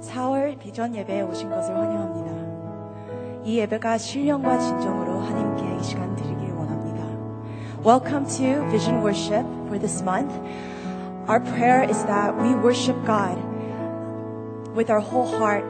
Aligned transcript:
4월 0.00 0.58
비전 0.58 0.94
예배에 0.94 1.22
오신 1.22 1.50
것을 1.50 1.74
환영합니다. 1.76 3.42
이 3.44 3.58
예배가 3.58 3.98
신령과 3.98 4.58
진정으로 4.58 5.20
하나님께 5.20 5.80
이 5.80 5.82
시간 5.84 6.14
드리길 6.16 6.52
원합니다. 6.52 7.04
Welcome 7.84 8.26
to 8.38 8.68
Vision 8.70 9.02
Worship 9.02 9.44
for 9.66 9.78
this 9.78 10.02
month. 10.02 10.32
Our 11.28 11.40
prayer 11.40 11.82
is 11.88 12.04
that 12.06 12.36
we 12.36 12.54
worship 12.54 12.96
God 13.06 13.38
with 14.74 14.90
our 14.90 15.00
whole 15.00 15.26
heart, 15.26 15.64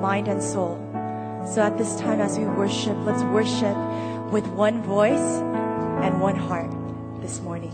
mind, 0.00 0.28
and 0.28 0.42
soul. 0.42 0.78
So 1.46 1.60
at 1.60 1.76
this 1.76 1.96
time, 1.96 2.20
as 2.20 2.38
we 2.38 2.46
worship, 2.46 2.96
let's 3.04 3.22
worship 3.24 3.76
with 4.32 4.46
one 4.48 4.82
voice 4.82 5.42
and 6.00 6.20
one 6.20 6.36
heart 6.36 6.70
this 7.20 7.40
morning. 7.40 7.72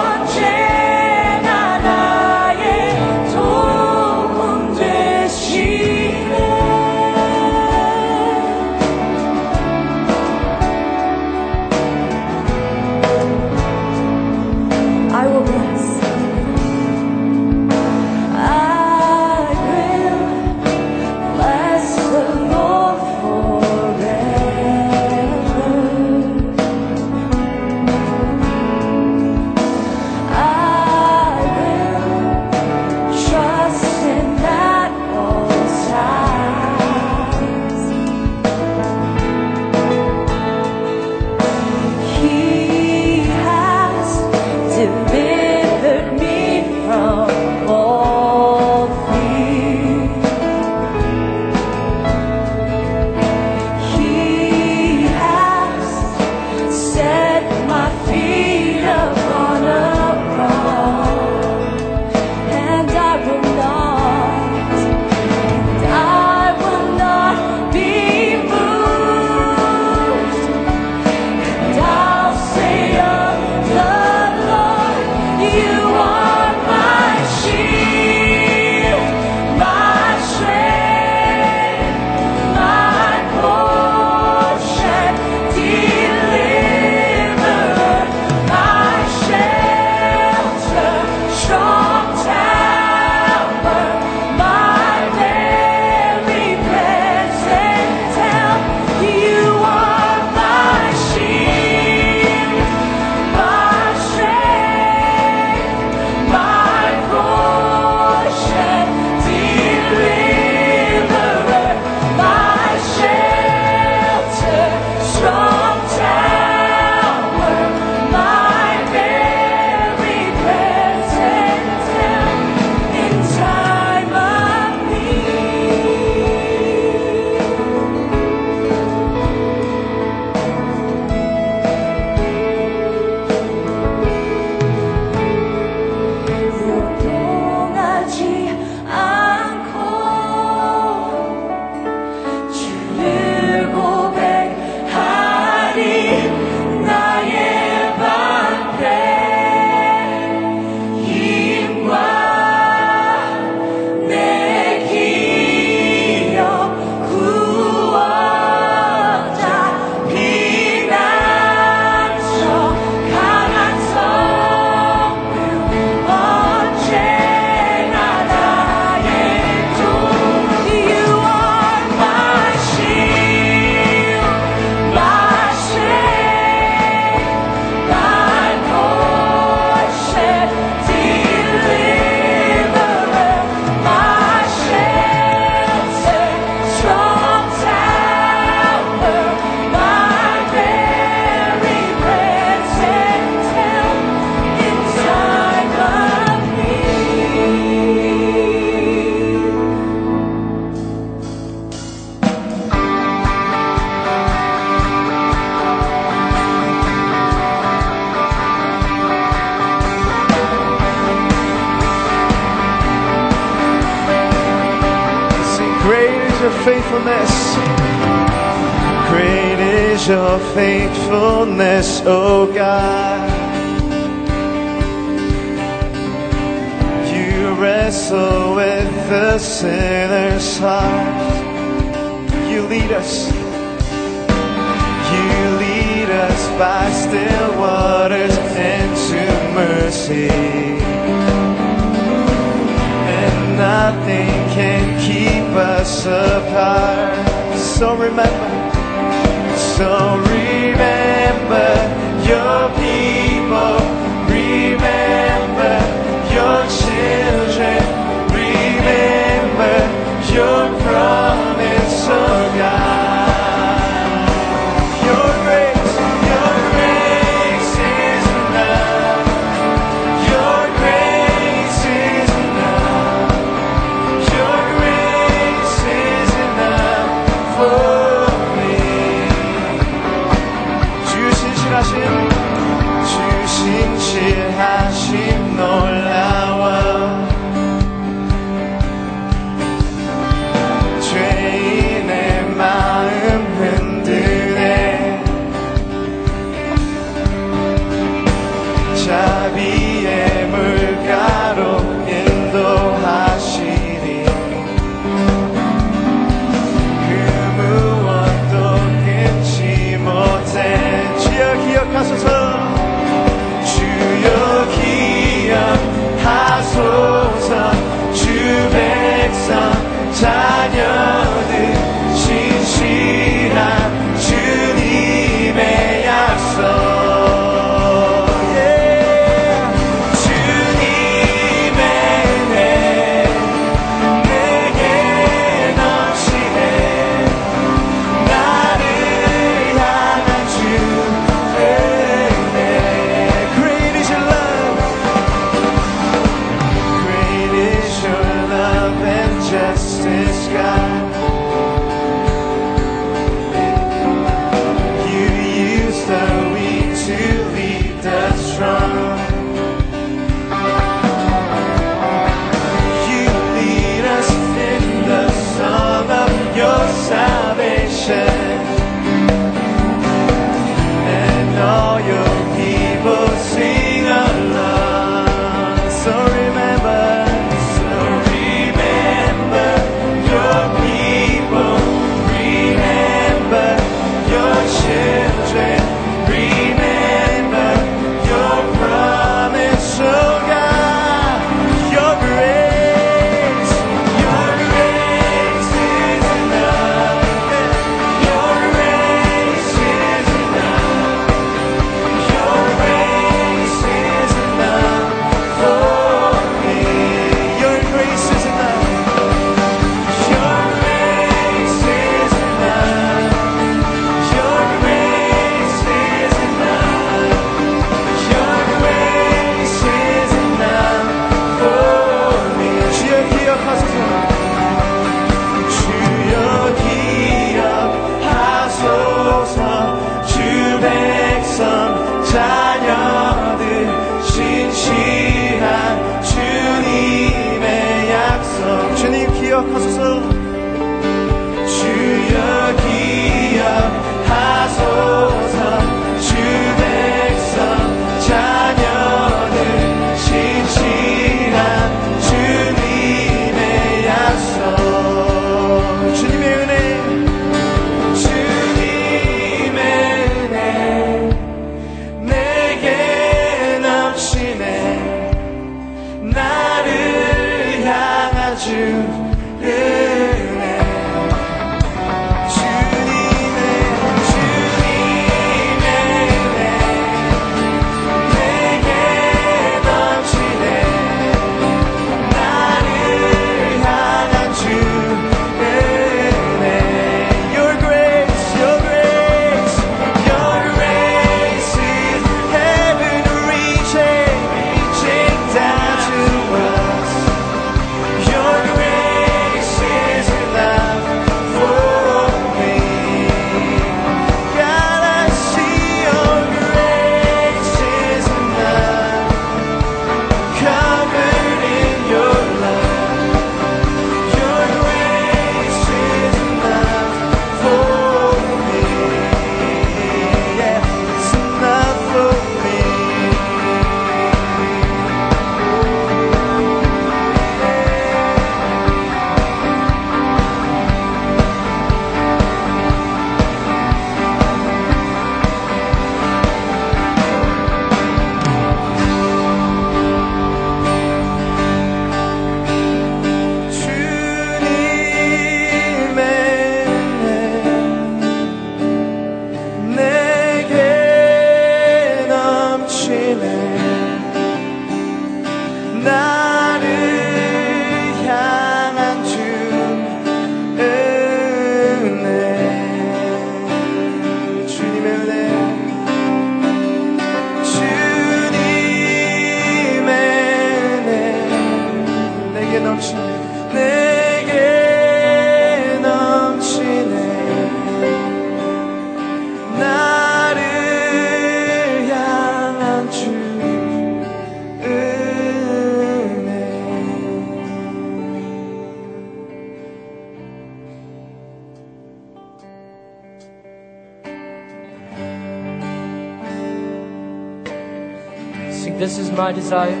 Desire. 599.53 600.00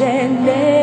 and 0.00 0.75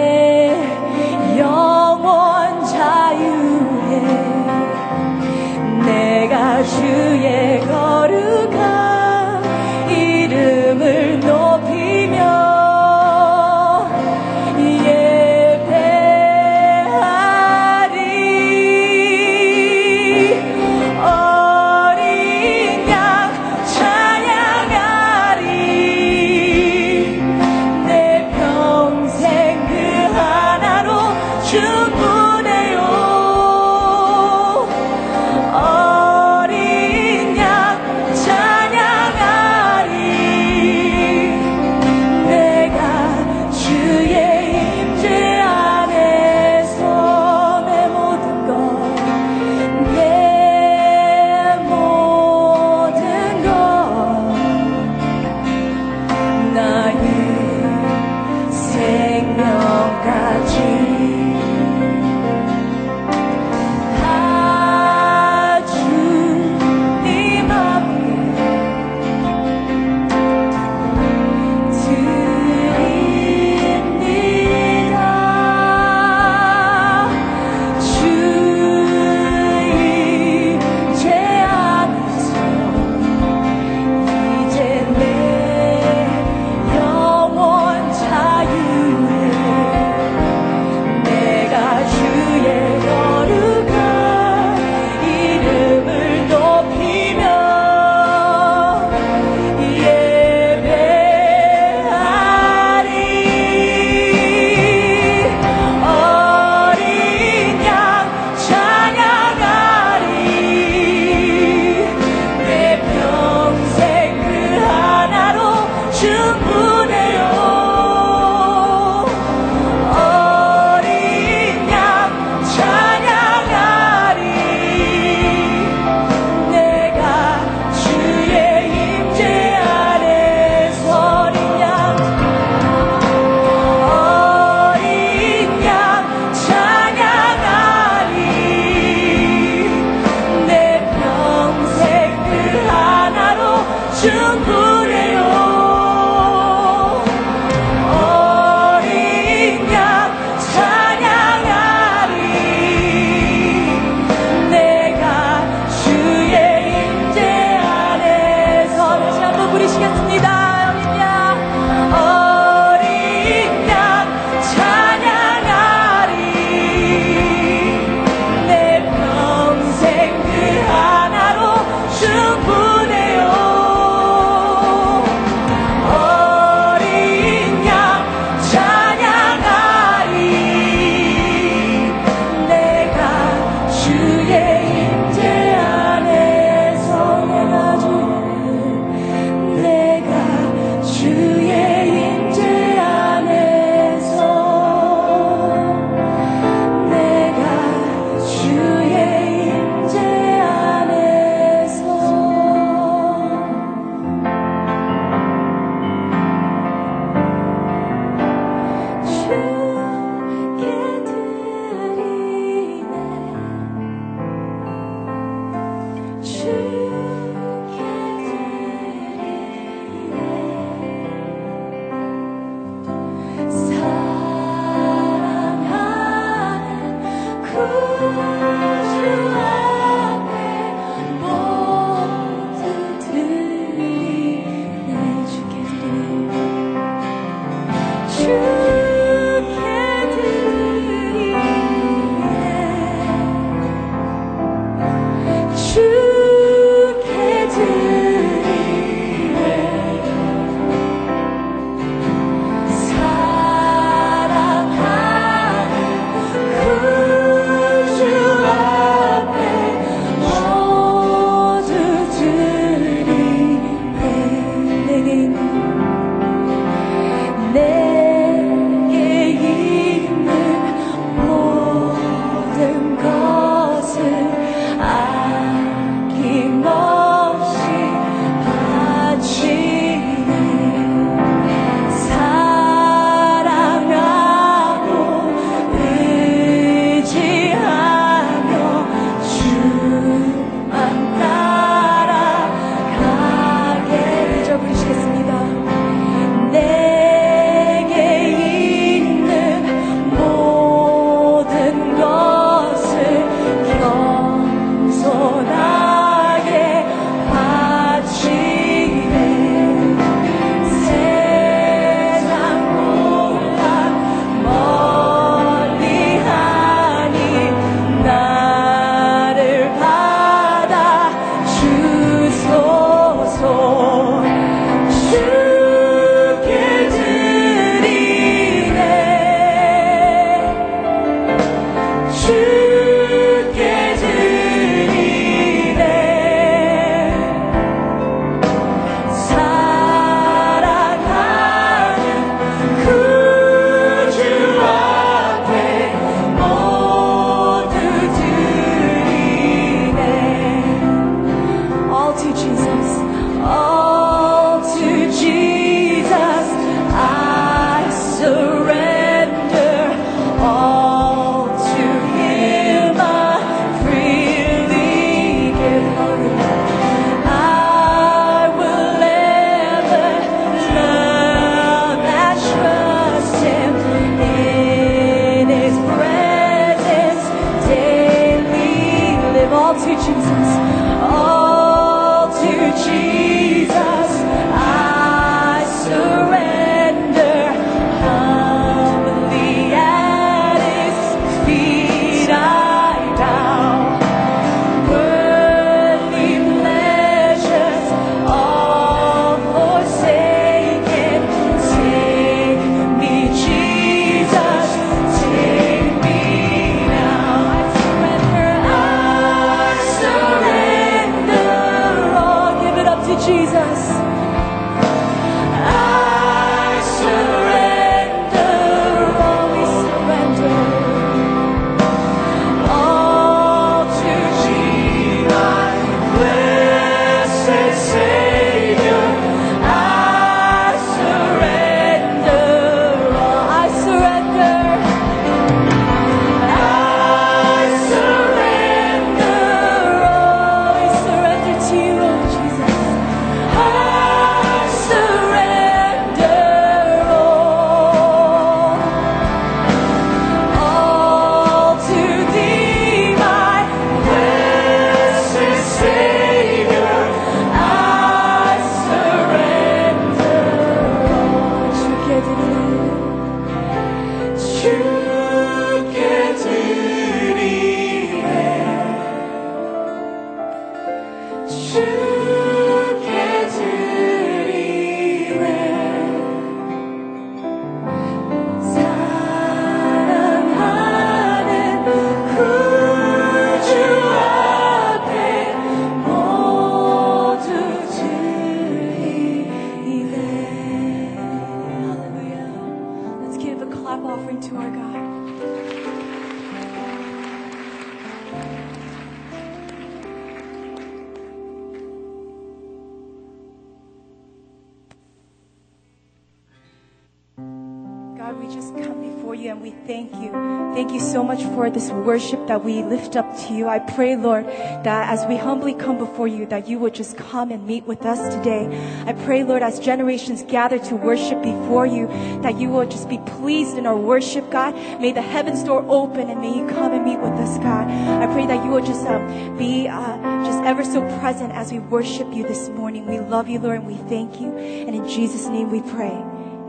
worship 512.03 512.47
that 512.47 512.63
we 512.63 512.83
lift 512.83 513.15
up 513.15 513.25
to 513.47 513.53
you. 513.53 513.67
I 513.67 513.79
pray, 513.79 514.15
Lord, 514.15 514.45
that 514.45 515.09
as 515.09 515.25
we 515.27 515.37
humbly 515.37 515.73
come 515.73 515.97
before 515.97 516.27
you, 516.27 516.45
that 516.47 516.67
you 516.67 516.79
would 516.79 516.93
just 516.93 517.17
come 517.17 517.51
and 517.51 517.65
meet 517.65 517.85
with 517.85 518.05
us 518.05 518.33
today. 518.35 518.67
I 519.05 519.13
pray, 519.13 519.43
Lord, 519.43 519.63
as 519.63 519.79
generations 519.79 520.43
gather 520.43 520.79
to 520.79 520.95
worship 520.95 521.41
before 521.41 521.85
you, 521.85 522.07
that 522.41 522.57
you 522.59 522.69
will 522.69 522.87
just 522.87 523.09
be 523.09 523.17
pleased 523.19 523.77
in 523.77 523.85
our 523.85 523.97
worship, 523.97 524.49
God. 524.51 524.75
May 524.99 525.11
the 525.11 525.21
heavens 525.21 525.63
door 525.63 525.85
open 525.87 526.29
and 526.29 526.41
may 526.41 526.55
you 526.55 526.67
come 526.67 526.93
and 526.93 527.05
meet 527.05 527.19
with 527.19 527.33
us, 527.33 527.57
God. 527.59 527.87
I 527.87 528.31
pray 528.33 528.45
that 528.47 528.63
you 528.63 528.71
will 528.71 528.85
just 528.85 529.05
um, 529.07 529.57
be 529.57 529.87
uh, 529.87 530.17
just 530.45 530.63
ever 530.63 530.83
so 530.83 531.01
present 531.19 531.53
as 531.53 531.71
we 531.71 531.79
worship 531.79 532.27
you 532.33 532.43
this 532.47 532.69
morning. 532.69 533.05
We 533.05 533.19
love 533.19 533.47
you, 533.47 533.59
Lord, 533.59 533.81
and 533.81 533.87
we 533.87 533.95
thank 534.09 534.39
you. 534.39 534.55
And 534.57 534.95
in 534.95 535.07
Jesus' 535.07 535.47
name 535.47 535.71
we 535.71 535.81
pray. 535.81 536.13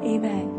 Amen. 0.03 0.54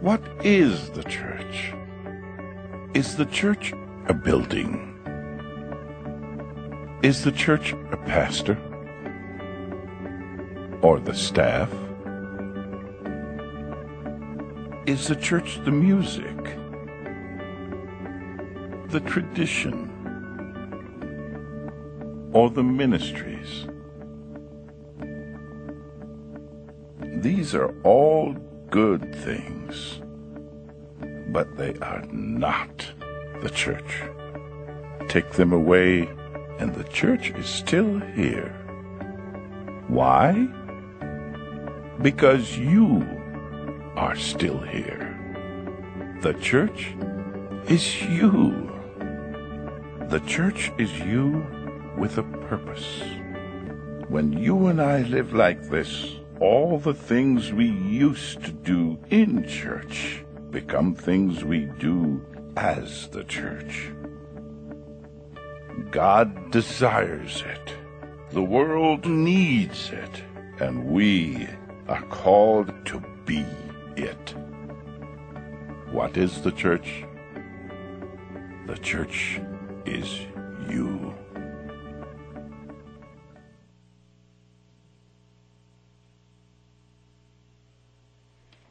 What 0.00 0.22
is 0.42 0.88
the 0.92 1.02
church? 1.02 1.74
Is 2.94 3.16
the 3.16 3.26
church 3.26 3.74
a 4.06 4.14
building? 4.14 4.96
Is 7.02 7.22
the 7.22 7.30
church 7.30 7.74
a 7.92 7.98
pastor? 7.98 8.56
Or 10.80 11.00
the 11.00 11.12
staff? 11.12 11.70
Is 14.86 15.06
the 15.06 15.16
church 15.16 15.60
the 15.66 15.70
music? 15.70 16.44
The 18.88 19.00
tradition? 19.00 19.90
Or 22.32 22.48
the 22.48 22.62
ministries? 22.62 23.66
These 27.22 27.54
are 27.54 27.74
all 27.82 28.34
good 28.70 29.14
things, 29.14 30.00
but 31.32 31.56
they 31.56 31.74
are 31.82 32.02
not 32.12 32.86
the 33.42 33.50
church. 33.50 34.02
Take 35.08 35.32
them 35.32 35.52
away, 35.52 36.08
and 36.58 36.72
the 36.74 36.84
church 36.84 37.30
is 37.30 37.46
still 37.46 37.98
here. 37.98 38.52
Why? 39.88 40.46
Because 42.00 42.56
you 42.56 43.04
are 43.96 44.14
still 44.14 44.58
here. 44.58 45.16
The 46.22 46.34
church 46.34 46.94
is 47.66 48.02
you. 48.02 48.70
The 50.10 50.22
church 50.26 50.70
is 50.78 50.96
you 51.00 51.44
with 51.98 52.18
a 52.18 52.22
purpose. 52.22 53.02
When 54.08 54.32
you 54.32 54.68
and 54.68 54.80
I 54.80 55.02
live 55.02 55.32
like 55.32 55.60
this, 55.70 56.19
all 56.40 56.78
the 56.78 56.94
things 56.94 57.52
we 57.52 57.66
used 57.66 58.42
to 58.44 58.50
do 58.50 58.98
in 59.10 59.46
church 59.46 60.24
become 60.50 60.94
things 60.94 61.44
we 61.44 61.66
do 61.78 62.24
as 62.56 63.08
the 63.08 63.22
church. 63.24 63.92
God 65.90 66.50
desires 66.50 67.44
it. 67.46 67.74
The 68.30 68.42
world 68.42 69.04
needs 69.06 69.90
it. 69.90 70.22
And 70.58 70.86
we 70.86 71.48
are 71.88 72.02
called 72.06 72.72
to 72.86 73.02
be 73.24 73.44
it. 73.96 74.34
What 75.90 76.16
is 76.16 76.42
the 76.42 76.52
church? 76.52 77.04
The 78.66 78.76
church 78.78 79.40
is 79.84 80.20
you. 80.68 81.14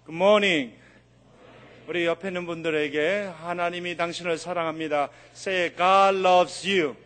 Good 0.08 0.16
morning. 0.16 0.74
우리 1.86 2.06
옆에 2.06 2.28
있는 2.28 2.46
분들에게 2.46 3.32
하나님이 3.40 3.96
당신을 3.96 4.38
사랑합니다. 4.38 5.10
Say, 5.34 5.70
God 5.76 6.18
loves 6.18 6.66
you. 6.66 6.96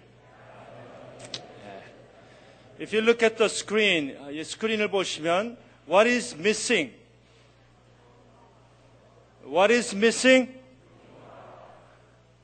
If 2.81 2.95
you 2.95 3.05
look 3.05 3.25
at 3.25 3.37
the 3.37 3.47
screen, 3.47 4.17
이 4.33 4.45
스크린을 4.45 4.89
보시면 4.89 5.57
What 5.89 6.09
is 6.09 6.35
missing? 6.35 6.93
What 9.45 9.73
is 9.73 9.95
missing? 9.97 10.55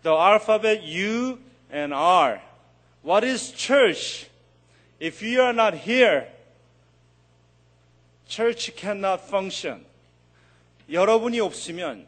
The 0.03 0.17
alphabet 0.17 0.83
U 0.83 1.39
and 1.73 1.95
R. 1.95 2.41
What 3.03 3.25
is 3.25 3.53
church? 3.53 4.29
If 4.99 5.23
you 5.23 5.43
are 5.43 5.53
not 5.53 5.75
here, 5.75 6.29
church 8.27 8.75
cannot 8.77 9.21
function. 9.21 9.85
여러분이 10.92 11.40
없으면 11.40 12.08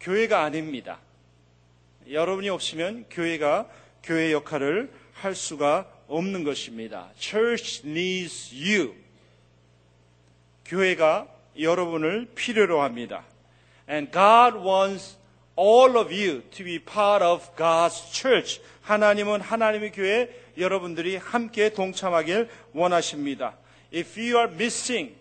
교회가 0.00 0.42
아닙니다. 0.42 1.00
여러분이 2.08 2.48
없으면 2.48 3.06
교회가 3.10 3.68
교회 4.02 4.32
역할을 4.32 4.92
할 5.14 5.34
수가 5.34 5.90
없는 6.06 6.44
것입니다. 6.44 7.10
Church 7.18 7.82
needs 7.84 8.54
you. 8.54 8.94
교회가 10.64 11.26
여러분을 11.58 12.28
필요로 12.34 12.80
합니다. 12.80 13.24
And 13.88 14.12
God 14.12 14.58
wants 14.58 15.16
all 15.58 15.96
of 15.96 16.12
you 16.12 16.42
to 16.50 16.64
be 16.64 16.78
part 16.78 17.24
of 17.24 17.44
God's 17.56 18.12
church. 18.12 18.60
하나님은 18.82 19.40
하나님의 19.40 19.92
교회 19.92 20.30
여러분들이 20.56 21.16
함께 21.16 21.70
동참하길 21.70 22.48
원하십니다. 22.72 23.56
If 23.92 24.20
you 24.20 24.38
are 24.38 24.52
missing, 24.52 25.14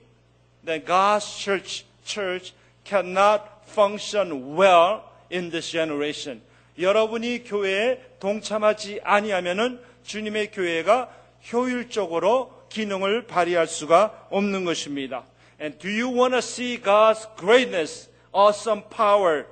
then 0.64 0.86
God's 0.86 1.26
church, 1.38 1.86
church 2.04 2.54
cannot 2.86 3.42
function 3.68 4.56
well 4.56 5.02
in 5.32 5.50
this 5.50 5.72
generation. 5.72 6.42
여러분이 6.80 7.44
교회에 7.44 8.00
동참하지 8.20 9.02
아니하면은 9.04 9.80
주님의 10.04 10.52
교회가 10.52 11.10
효율적으로 11.52 12.54
기능을 12.70 13.28
발휘할 13.28 13.68
수가 13.68 14.28
없는 14.30 14.66
것입니다. 14.66 15.24
And 15.60 15.78
do 15.80 15.90
you 15.90 16.08
want 16.08 16.34
to 16.34 16.40
see 16.40 16.82
God's 16.82 17.28
greatness, 17.38 18.10
awesome 18.34 18.84
power 18.90 19.46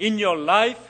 in 0.00 0.18
your 0.18 0.40
life? 0.40 0.80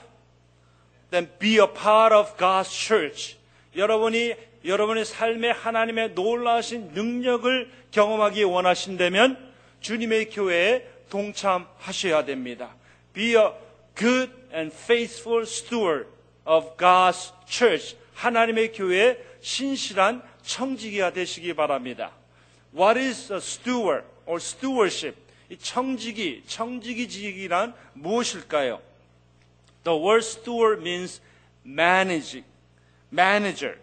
Then 1.11 1.29
be 1.39 1.59
a 1.59 1.67
part 1.67 2.13
of 2.13 2.35
God's 2.37 2.71
church. 2.71 3.37
여러분이 3.75 4.33
여러분의 4.65 5.05
삶에 5.05 5.51
하나님의 5.51 6.11
놀라우신 6.11 6.93
능력을 6.93 7.69
경험하기 7.91 8.43
원하신다면 8.43 9.52
주님의 9.83 10.29
교회에 10.29 10.87
동참하셔야 11.09 12.25
됩니다. 12.25 12.73
Be 13.13 13.35
a 13.35 13.51
good 13.95 14.31
and 14.53 14.75
faithful 14.75 15.43
steward 15.43 16.07
of 16.45 16.75
God's 16.77 17.31
church. 17.45 17.95
하나님의 18.15 18.71
교회에 18.71 19.17
신실한 19.41 20.23
청지기가 20.41 21.11
되시기 21.11 21.53
바랍니다. 21.53 22.11
What 22.73 22.99
is 22.99 23.31
a 23.31 23.37
steward 23.37 24.05
or 24.25 24.37
stewardship? 24.37 25.17
이 25.49 25.57
청지기, 25.57 26.43
청지기직이란 26.47 27.75
무엇일까요? 27.93 28.81
The 29.83 29.99
word 29.99 30.25
steward 30.25 30.81
means 30.81 31.21
managing, 31.65 32.47
manager. 33.11 33.77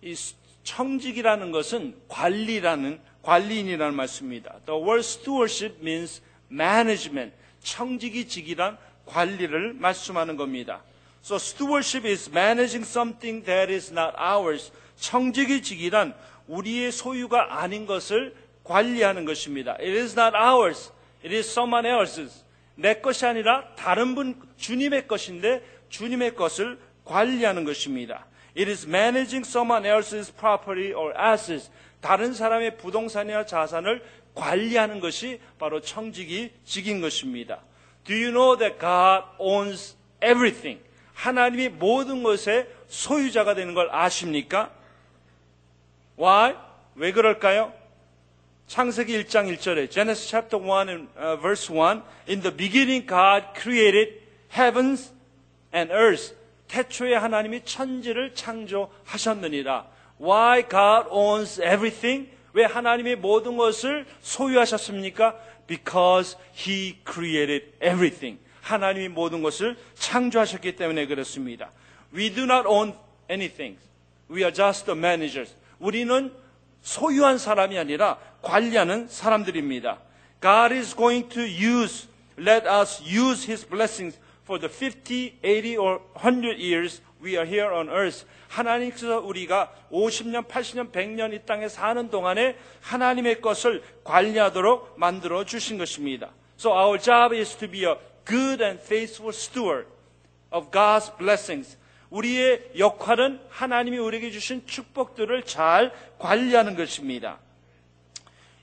이 0.00 0.14
청직이라는 0.62 1.50
것은 1.50 1.96
관리라는 2.08 3.00
관리인이라는 3.24 3.94
말씀입니다. 3.94 4.56
The 4.66 4.80
word 4.80 5.00
stewardship 5.00 5.78
means 5.80 6.22
management. 6.50 7.34
청지기 7.62 8.28
직이란 8.28 8.76
관리를 9.06 9.72
말씀하는 9.74 10.36
겁니다. 10.36 10.82
So 11.22 11.36
stewardship 11.36 12.06
is 12.06 12.28
managing 12.28 12.86
something 12.86 13.44
that 13.46 13.72
is 13.72 13.90
not 13.90 14.14
ours 14.18 14.70
청지기 14.96 15.62
직이란 15.62 16.14
우리의 16.46 16.92
소유가 16.92 17.60
아닌 17.60 17.86
것을 17.86 18.34
관리하는 18.62 19.24
것입니다. 19.24 19.72
It 19.72 19.90
is 19.90 20.18
not 20.18 20.36
ours. 20.36 20.92
It 21.24 21.34
is 21.34 21.50
someone 21.50 21.88
else's. 21.88 22.44
내 22.74 22.94
것이 23.00 23.24
아니라 23.24 23.74
다른 23.76 24.14
분 24.14 24.40
주님의 24.56 25.06
것인데 25.08 25.62
주님의 25.88 26.34
것을 26.34 26.78
관리하는 27.04 27.64
것입니다. 27.64 28.26
It 28.56 28.70
is 28.70 28.86
managing 28.86 29.48
someone 29.48 29.88
else's 29.88 30.34
property 30.34 30.92
or 30.92 31.14
assets. 31.18 31.70
다른 32.04 32.34
사람의 32.34 32.76
부동산이나 32.76 33.46
자산을 33.46 34.04
관리하는 34.34 35.00
것이 35.00 35.40
바로 35.58 35.80
청지기 35.80 36.52
직인 36.62 37.00
것입니다. 37.00 37.60
Do 38.04 38.14
you 38.14 38.30
know 38.30 38.58
that 38.58 38.78
God 38.78 39.24
owns 39.40 39.96
everything? 40.22 40.82
하나님이 41.14 41.70
모든 41.70 42.22
것의 42.22 42.68
소유자가 42.88 43.54
되는 43.54 43.72
걸 43.72 43.88
아십니까? 43.90 44.70
Why? 46.18 46.54
왜 46.94 47.10
그럴까요? 47.10 47.72
창세기 48.66 49.24
1장 49.24 49.50
1절에 49.56 49.90
Genesis 49.90 50.28
chapter 50.28 50.62
1 50.62 50.88
and 50.90 51.08
uh, 51.16 51.40
verse 51.40 51.72
1 51.72 52.02
In 52.28 52.42
the 52.42 52.54
beginning 52.54 53.06
God 53.06 53.46
created 53.58 54.20
heavens 54.54 55.10
and 55.74 55.90
earth. 55.90 56.34
태초에 56.68 57.14
하나님이 57.14 57.64
천지를 57.64 58.34
창조하셨느니라. 58.34 59.93
Why 60.19 60.61
God 60.67 61.07
owns 61.11 61.61
everything? 61.61 62.29
왜 62.53 62.65
하나님이 62.65 63.15
모든 63.15 63.57
것을 63.57 64.05
소유하셨습니까? 64.21 65.35
Because 65.67 66.37
He 66.53 66.97
created 67.09 67.71
everything. 67.81 68.39
하나님이 68.61 69.07
모든 69.09 69.41
것을 69.41 69.77
창조하셨기 69.95 70.75
때문에 70.75 71.05
그렇습니다. 71.05 71.71
We 72.13 72.33
do 72.33 72.43
not 72.43 72.67
own 72.67 72.93
anything. 73.29 73.77
We 74.29 74.41
are 74.41 74.53
just 74.53 74.85
the 74.85 74.97
managers. 74.97 75.55
우리는 75.79 76.33
소유한 76.81 77.37
사람이 77.37 77.77
아니라 77.77 78.17
관리하는 78.41 79.07
사람들입니다. 79.07 79.99
God 80.41 80.73
is 80.73 80.95
going 80.95 81.29
to 81.29 81.43
use, 81.43 82.07
let 82.37 82.67
us 82.67 83.01
use 83.03 83.49
His 83.49 83.67
blessings 83.67 84.17
for 84.43 84.59
the 84.59 84.69
50, 84.69 85.39
80 85.43 85.77
or 85.77 85.99
100 86.13 86.59
years 86.59 87.01
we 87.24 87.36
are 87.36 87.48
here 87.48 87.74
on 87.74 87.88
earth. 87.88 88.26
하나님께서 88.48 89.20
우리가 89.20 89.72
50년, 89.90 90.46
80년, 90.46 90.92
100년 90.92 91.32
이 91.32 91.40
땅에 91.46 91.68
사는 91.68 92.10
동안에 92.10 92.56
하나님의 92.80 93.40
것을 93.40 93.82
관리하도록 94.04 94.98
만들어 94.98 95.44
주신 95.44 95.78
것입니다. 95.78 96.30
So 96.58 96.72
our 96.72 96.98
job 96.98 97.34
is 97.34 97.56
to 97.56 97.68
be 97.68 97.84
a 97.84 97.94
good 98.26 98.62
and 98.62 98.80
faithful 98.82 99.32
steward 99.32 99.88
of 100.52 100.70
God's 100.70 101.16
blessings. 101.18 101.76
우리의 102.10 102.72
역할은 102.78 103.40
하나님이 103.48 103.98
우리에게 103.98 104.30
주신 104.30 104.64
축복들을 104.66 105.42
잘 105.44 105.92
관리하는 106.18 106.76
것입니다. 106.76 107.38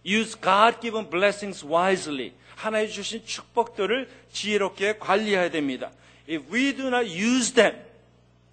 Use 0.06 0.40
God-given 0.40 1.10
blessings 1.10 1.66
wisely. 1.66 2.34
하나님 2.56 2.90
주신 2.90 3.26
축복들을 3.26 4.08
지혜롭게 4.32 5.00
관리해야 5.00 5.50
됩니다. 5.50 5.92
If 6.30 6.46
we 6.54 6.76
do 6.76 6.88
not 6.88 7.08
use 7.08 7.54
them 7.54 7.91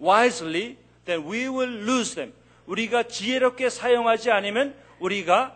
wisely, 0.01 0.77
then 1.05 1.23
we 1.29 1.47
will 1.47 1.83
lose 1.83 2.15
them. 2.15 2.33
우리가 2.65 3.03
지혜롭게 3.03 3.69
사용하지 3.69 4.31
않으면 4.31 4.75
우리가 4.99 5.55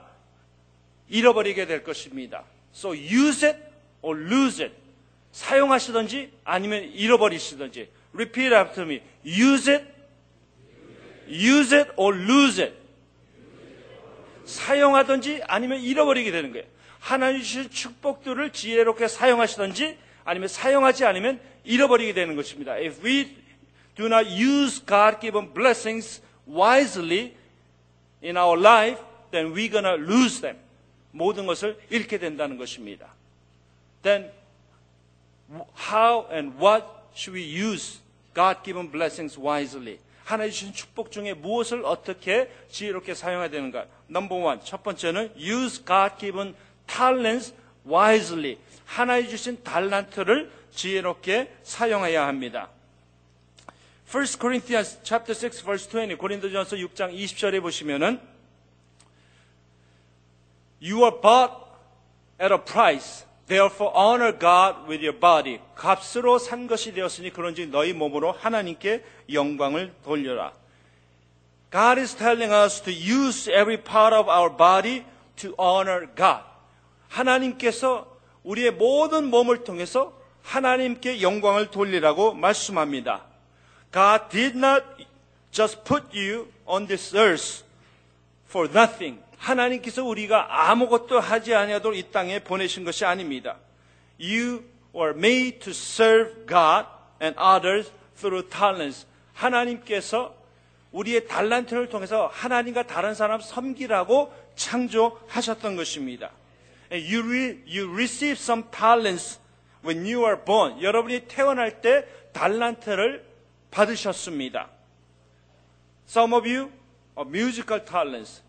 잃어버리게 1.09 1.65
될 1.65 1.83
것입니다. 1.83 2.43
So 2.73 2.95
use 2.95 3.47
it 3.47 3.59
or 4.01 4.19
lose 4.19 4.63
it. 4.63 4.75
사용하시든지 5.31 6.31
아니면 6.43 6.83
잃어버리시든지. 6.83 7.89
Repeat 8.13 8.53
after 8.53 8.83
me. 8.85 9.01
Use 9.25 9.71
it, 9.71 9.85
use 11.27 11.75
it 11.75 11.91
or 11.97 12.17
lose 12.17 12.63
it. 12.63 12.75
사용하든지 14.45 15.41
아니면 15.47 15.79
잃어버리게 15.79 16.31
되는 16.31 16.51
거예요. 16.51 16.65
하나님 16.99 17.41
주신 17.41 17.69
축복들을 17.69 18.51
지혜롭게 18.51 19.07
사용하시든지 19.07 19.97
아니면 20.23 20.47
사용하지 20.47 21.05
않으면 21.05 21.39
잃어버리게 21.63 22.13
되는 22.13 22.35
것입니다. 22.35 22.73
If 22.73 23.05
we 23.05 23.42
do 23.95 24.07
not 24.07 24.27
use 24.27 24.79
God-given 24.79 25.53
blessings 25.53 26.21
wisely 26.47 27.35
in 28.21 28.37
our 28.37 28.57
life, 28.57 28.99
then 29.31 29.53
we're 29.53 29.71
gonna 29.71 29.95
lose 29.95 30.41
them. 30.41 30.57
모든 31.11 31.45
것을 31.45 31.79
잃게 31.89 32.17
된다는 32.17 32.57
것입니다. 32.57 33.13
Then 34.01 34.31
how 35.91 36.27
and 36.31 36.57
what 36.57 36.85
should 37.15 37.37
we 37.37 37.43
use 37.43 37.99
God-given 38.33 38.91
blessings 38.91 39.39
wisely? 39.39 39.99
하나님 40.23 40.51
주신 40.51 40.73
축복 40.73 41.11
중에 41.11 41.33
무엇을 41.33 41.85
어떻게 41.85 42.49
지혜롭게 42.69 43.13
사용해야 43.13 43.49
되는가? 43.49 43.85
Number 44.09 44.41
one, 44.41 44.59
첫 44.63 44.81
번째는 44.81 45.33
use 45.37 45.83
God-given 45.85 46.55
talents 46.87 47.53
wisely. 47.85 48.57
하나님 48.85 49.29
주신 49.29 49.61
달란트를 49.63 50.51
지혜롭게 50.71 51.51
사용해야 51.63 52.25
합니다. 52.25 52.69
1 54.13 54.37
Corinthians 54.39 54.99
chapter 55.01 55.33
6 55.33 55.65
verse 55.65 55.89
20 55.89 56.19
고린도전서 56.19 56.75
6장 56.75 57.11
20절에 57.15 57.59
보시면은 57.63 58.19
You 60.79 61.01
are 61.03 61.19
bought 61.19 61.55
at 62.39 62.53
a 62.53 62.59
price. 62.63 63.25
Therefore 63.47 63.91
honor 63.95 64.31
God 64.31 64.87
with 64.87 65.03
your 65.03 65.19
body. 65.19 65.59
값으로 65.73 66.37
산 66.37 66.67
것이 66.67 66.93
되었으니 66.93 67.31
그런지 67.31 67.65
너희 67.65 67.93
몸으로 67.93 68.31
하나님께 68.33 69.03
영광을 69.33 69.95
돌려라. 70.03 70.53
God 71.71 71.99
is 71.99 72.15
telling 72.15 72.53
us 72.53 72.83
to 72.83 72.93
use 72.93 73.49
every 73.49 73.81
part 73.81 74.15
of 74.15 74.29
our 74.29 74.55
body 74.55 75.05
to 75.37 75.55
honor 75.59 76.05
God. 76.15 76.43
하나님께서 77.09 78.05
우리의 78.43 78.73
모든 78.73 79.25
몸을 79.31 79.63
통해서 79.63 80.13
하나님께 80.43 81.23
영광을 81.23 81.71
돌리라고 81.71 82.35
말씀합니다. 82.35 83.32
God 83.93 84.29
did 84.31 84.57
not 84.57 84.83
just 85.51 85.83
put 85.85 86.03
you 86.13 86.47
on 86.65 86.87
this 86.87 87.15
earth 87.15 87.63
for 88.49 88.67
nothing. 88.67 89.21
하나님께서 89.37 90.03
우리가 90.03 90.69
아무것도 90.71 91.19
하지 91.19 91.53
아니하도록 91.53 91.97
이 91.97 92.11
땅에 92.11 92.39
보내신 92.39 92.83
것이 92.85 93.05
아닙니다. 93.05 93.57
You 94.19 94.63
were 94.95 95.15
made 95.15 95.59
to 95.59 95.71
serve 95.71 96.47
God 96.47 96.87
and 97.21 97.37
others 97.39 97.91
through 98.17 98.49
talents. 98.49 99.05
하나님께서 99.33 100.33
우리의 100.91 101.27
달란트를 101.27 101.89
통해서 101.89 102.29
하나님과 102.31 102.83
다른 102.83 103.13
사람 103.13 103.41
섬기라고 103.41 104.33
창조하셨던 104.55 105.75
것입니다. 105.75 106.31
You, 106.91 107.23
re, 107.25 107.59
you 107.67 107.91
receive 107.93 108.33
some 108.33 108.63
talents 108.71 109.39
when 109.83 110.05
you 110.05 110.25
are 110.25 110.37
born. 110.43 110.81
여러분이 110.81 111.21
태어날 111.27 111.81
때 111.81 112.07
달란트를 112.31 113.32
받으셨습니다. 113.73 114.69
Some 116.07 116.33
of 116.33 116.47
you 116.47 116.71
are 117.17 117.27
musical 117.27 117.83
talents. 117.83 118.41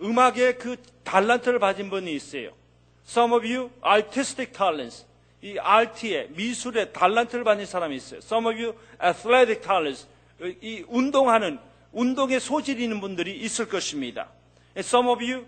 음악의 0.00 0.58
그 0.58 0.76
달란트를 1.02 1.58
받은 1.58 1.90
분이 1.90 2.12
있어요. 2.14 2.52
Some 3.06 3.34
of 3.34 3.46
you 3.46 3.70
artistic 3.84 4.52
talents. 4.52 5.04
이 5.42 5.58
RT의 5.58 6.30
미술의 6.30 6.92
달란트를 6.92 7.44
받은 7.44 7.66
사람이 7.66 7.96
있어요. 7.96 8.18
Some 8.18 8.46
of 8.48 8.60
you 8.60 8.74
athletic 9.02 9.62
talents. 9.62 10.06
이 10.40 10.84
운동하는 10.88 11.58
운동에 11.92 12.38
소질이 12.38 12.84
있는 12.84 13.00
분들이 13.00 13.36
있을 13.38 13.68
것입니다. 13.68 14.28
And 14.76 14.86
some 14.86 15.08
of 15.08 15.22
you 15.22 15.46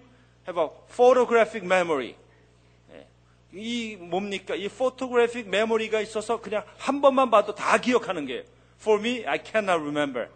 have 0.48 0.60
a 0.60 0.68
photographic 0.88 1.64
memory. 1.64 2.14
이 3.52 3.96
뭡니까? 3.98 4.54
이 4.54 4.68
photographic 4.68 5.48
memory가 5.48 6.01
있어서 6.01 6.40
그냥 6.40 6.64
한 6.78 7.01
번만 7.01 7.30
봐도 7.30 7.55
다 7.55 7.78
기억하는 7.78 8.26
거예요. 8.26 8.42
For 8.80 9.01
me, 9.01 9.26
I 9.26 9.38
cannot 9.44 9.82
remember. 9.82 10.28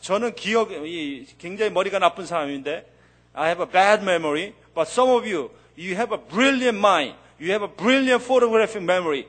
저는 0.00 0.34
기억 0.34 0.70
이 0.72 1.26
굉장히 1.38 1.70
머리가 1.70 1.98
나쁜 1.98 2.26
사람인데 2.26 2.86
I 3.32 3.48
have 3.48 3.64
a 3.64 3.70
bad 3.70 4.02
memory, 4.02 4.52
but 4.74 4.88
some 4.90 5.10
of 5.10 5.26
you, 5.26 5.50
you 5.76 5.96
have 5.96 6.12
a 6.12 6.18
brilliant 6.18 6.78
mind. 6.78 7.16
You 7.40 7.50
have 7.50 7.64
a 7.64 7.74
brilliant 7.74 8.22
photographic 8.22 8.82
memory. 8.82 9.26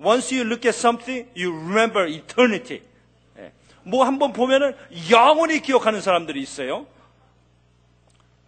Once 0.00 0.34
you 0.34 0.44
look 0.44 0.66
at 0.66 0.76
something, 0.76 1.28
you 1.36 1.52
remember 1.54 2.08
eternity. 2.08 2.82
뭐 3.84 4.04
한번 4.04 4.32
보면은 4.32 4.74
영원히 5.10 5.60
기억하는 5.60 6.00
사람들이 6.00 6.40
있어요. 6.42 6.86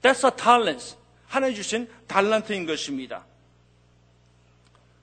That's 0.02 0.24
a 0.24 0.30
talent. 0.36 0.96
하나님 1.26 1.54
주신 1.54 1.88
달란트인 2.08 2.66
것입니다. 2.66 3.24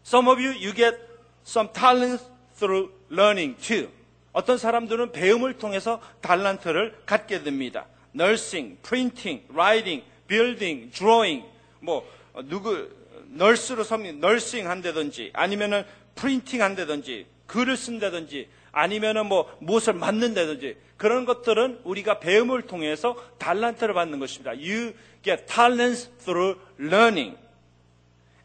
Some 0.08 0.30
of 0.30 0.40
you, 0.40 0.54
you 0.54 0.74
get 0.74 0.98
some 1.46 1.68
talents 1.74 2.24
through 2.58 2.94
learning 3.12 3.58
too. 3.60 3.90
어떤 4.32 4.58
사람들은 4.58 5.12
배움을 5.12 5.58
통해서 5.58 6.00
달란트를 6.22 7.02
갖게 7.06 7.44
됩니다. 7.44 7.88
nursing, 8.16 8.78
printing, 8.82 9.44
writing, 9.52 10.06
building, 10.30 10.90
drawing, 10.92 11.46
뭐 11.82 12.10
누구 12.46 12.90
널스로 13.26 13.84
섬기, 13.84 14.14
널싱 14.14 14.70
한다든지 14.70 15.32
아니면은 15.34 15.84
프린팅 16.16 16.62
한다든지 16.62 17.26
글을 17.46 17.76
쓴다든지 17.76 18.48
아니면은 18.72 19.26
뭐 19.26 19.54
무엇을 19.60 19.92
맡는다든지 19.92 20.78
그런 20.96 21.26
것들은 21.26 21.82
우리가 21.84 22.22
배움을 22.22 22.62
통해서 22.62 23.22
달란트를 23.40 23.94
받는 23.94 24.20
것입니다. 24.20 24.52
You 24.52 24.94
get 25.22 25.48
talents 25.48 26.10
through 26.20 26.62
learning. 26.80 27.38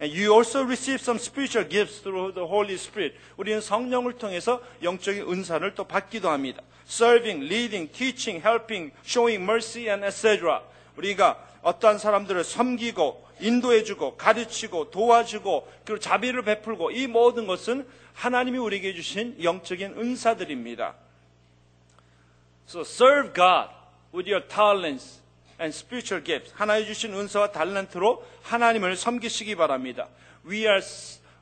And 0.03 0.13
you 0.13 0.35
also 0.35 0.65
receive 0.65 1.01
some 1.01 1.21
spiritual 1.21 1.63
gifts 1.63 2.01
through 2.03 2.33
the 2.35 2.45
Holy 2.45 2.75
Spirit. 2.75 3.15
우리는 3.37 3.61
성령을 3.61 4.19
통해서 4.19 4.61
영적인 4.83 5.31
은사를 5.31 5.77
또 5.77 5.85
받기도 5.85 6.29
합니다. 6.29 6.61
Serving, 6.89 7.47
leading, 7.47 7.93
teaching, 7.93 8.45
helping, 8.45 8.93
showing 9.07 9.41
mercy, 9.45 9.89
and 9.89 10.05
etc. 10.05 10.61
우리가 10.97 11.39
어떠한 11.63 11.99
사람들을 11.99 12.43
섬기고 12.43 13.29
인도해주고 13.39 14.17
가르치고 14.17 14.91
도와주고 14.91 15.73
그리고 15.85 16.01
자비를 16.01 16.43
베풀고 16.43 16.91
이 16.91 17.07
모든 17.07 17.47
것은 17.47 17.87
하나님이 18.15 18.59
우리에게 18.59 18.95
주신 18.95 19.37
영적인 19.41 19.95
은사들입니다. 19.97 20.97
So 22.67 22.81
serve 22.81 23.33
God 23.33 23.71
with 24.13 24.29
your 24.29 24.45
talents 24.49 25.22
and 25.63 25.75
spiritual 25.75 26.25
gifts. 26.25 26.53
하나님 26.57 26.87
주신 26.87 27.15
은사와 27.15 27.53
달란트로 27.53 28.25
하나님을 28.43 28.97
섬기시기 28.97 29.55
바랍니다. 29.55 30.09
We 30.45 30.67
are 30.67 30.81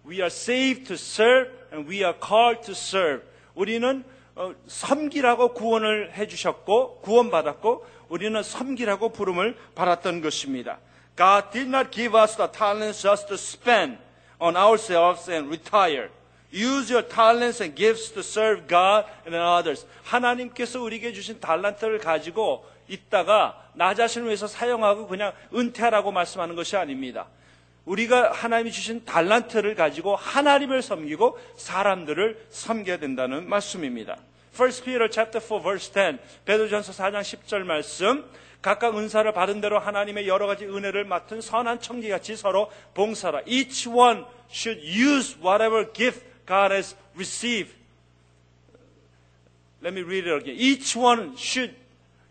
we 0.06 0.16
are 0.16 0.26
saved 0.26 0.84
to 0.88 0.94
serve 0.94 1.50
and 1.72 1.90
we 1.90 2.04
are 2.04 2.14
called 2.22 2.62
to 2.66 2.72
serve. 2.72 3.24
우리는 3.54 4.04
어, 4.36 4.54
섬기라고 4.66 5.54
구원을 5.54 6.12
해 6.12 6.26
주셨고 6.26 7.00
구원받았고 7.00 7.86
우리는 8.08 8.42
섬기라고 8.42 9.10
부름을 9.10 9.56
받았던 9.74 10.20
것입니다. 10.20 10.78
God 11.16 11.50
did 11.52 11.68
not 11.68 11.90
give 11.90 12.18
us 12.18 12.36
the 12.36 12.50
talents 12.50 13.02
just 13.02 13.26
to 13.26 13.34
spend 13.34 13.98
on 14.38 14.56
ourselves 14.56 15.30
and 15.30 15.48
retire. 15.48 16.10
Use 16.52 16.92
your 16.92 17.06
talents 17.06 17.62
and 17.62 17.76
gifts 17.76 18.12
to 18.12 18.20
serve 18.20 18.66
God 18.66 19.06
and 19.26 19.36
others. 19.36 19.86
하나님께서 20.04 20.80
우리에게 20.80 21.12
주신 21.12 21.40
달란트를 21.40 21.98
가지고 21.98 22.66
있다가 22.90 23.70
나 23.74 23.94
자신을 23.94 24.26
위해서 24.26 24.46
사용하고 24.46 25.06
그냥 25.06 25.32
은퇴하라고 25.54 26.12
말씀하는 26.12 26.56
것이 26.56 26.76
아닙니다. 26.76 27.26
우리가 27.86 28.32
하나님이 28.32 28.72
주신 28.72 29.04
달란트를 29.04 29.74
가지고 29.74 30.16
하나님을 30.16 30.82
섬기고 30.82 31.38
사람들을 31.56 32.46
섬겨야 32.50 32.98
된다는 32.98 33.48
말씀입니다. 33.48 34.18
1 34.58 34.68
Peter 34.84 35.08
chapter 35.10 35.40
4 35.40 35.62
verse 35.62 35.92
10 35.92 36.18
베드로전서 36.44 36.92
4장 36.92 37.20
10절 37.22 37.62
말씀 37.62 38.24
각각 38.60 38.98
은사를 38.98 39.32
받은 39.32 39.60
대로 39.60 39.78
하나님의 39.78 40.28
여러 40.28 40.46
가지 40.46 40.66
은혜를 40.66 41.04
맡은 41.04 41.40
선한 41.40 41.80
청지같이 41.80 42.36
서로 42.36 42.70
봉사라. 42.94 43.42
Each 43.46 43.88
one 43.88 44.24
should 44.50 44.82
use 44.84 45.38
whatever 45.40 45.90
gift 45.92 46.22
God 46.46 46.72
has 46.74 46.94
received. 47.16 47.74
Let 49.82 49.94
me 49.94 50.02
read 50.02 50.28
it 50.28 50.42
again. 50.42 50.56
Each 50.58 50.98
one 50.98 51.34
should 51.38 51.74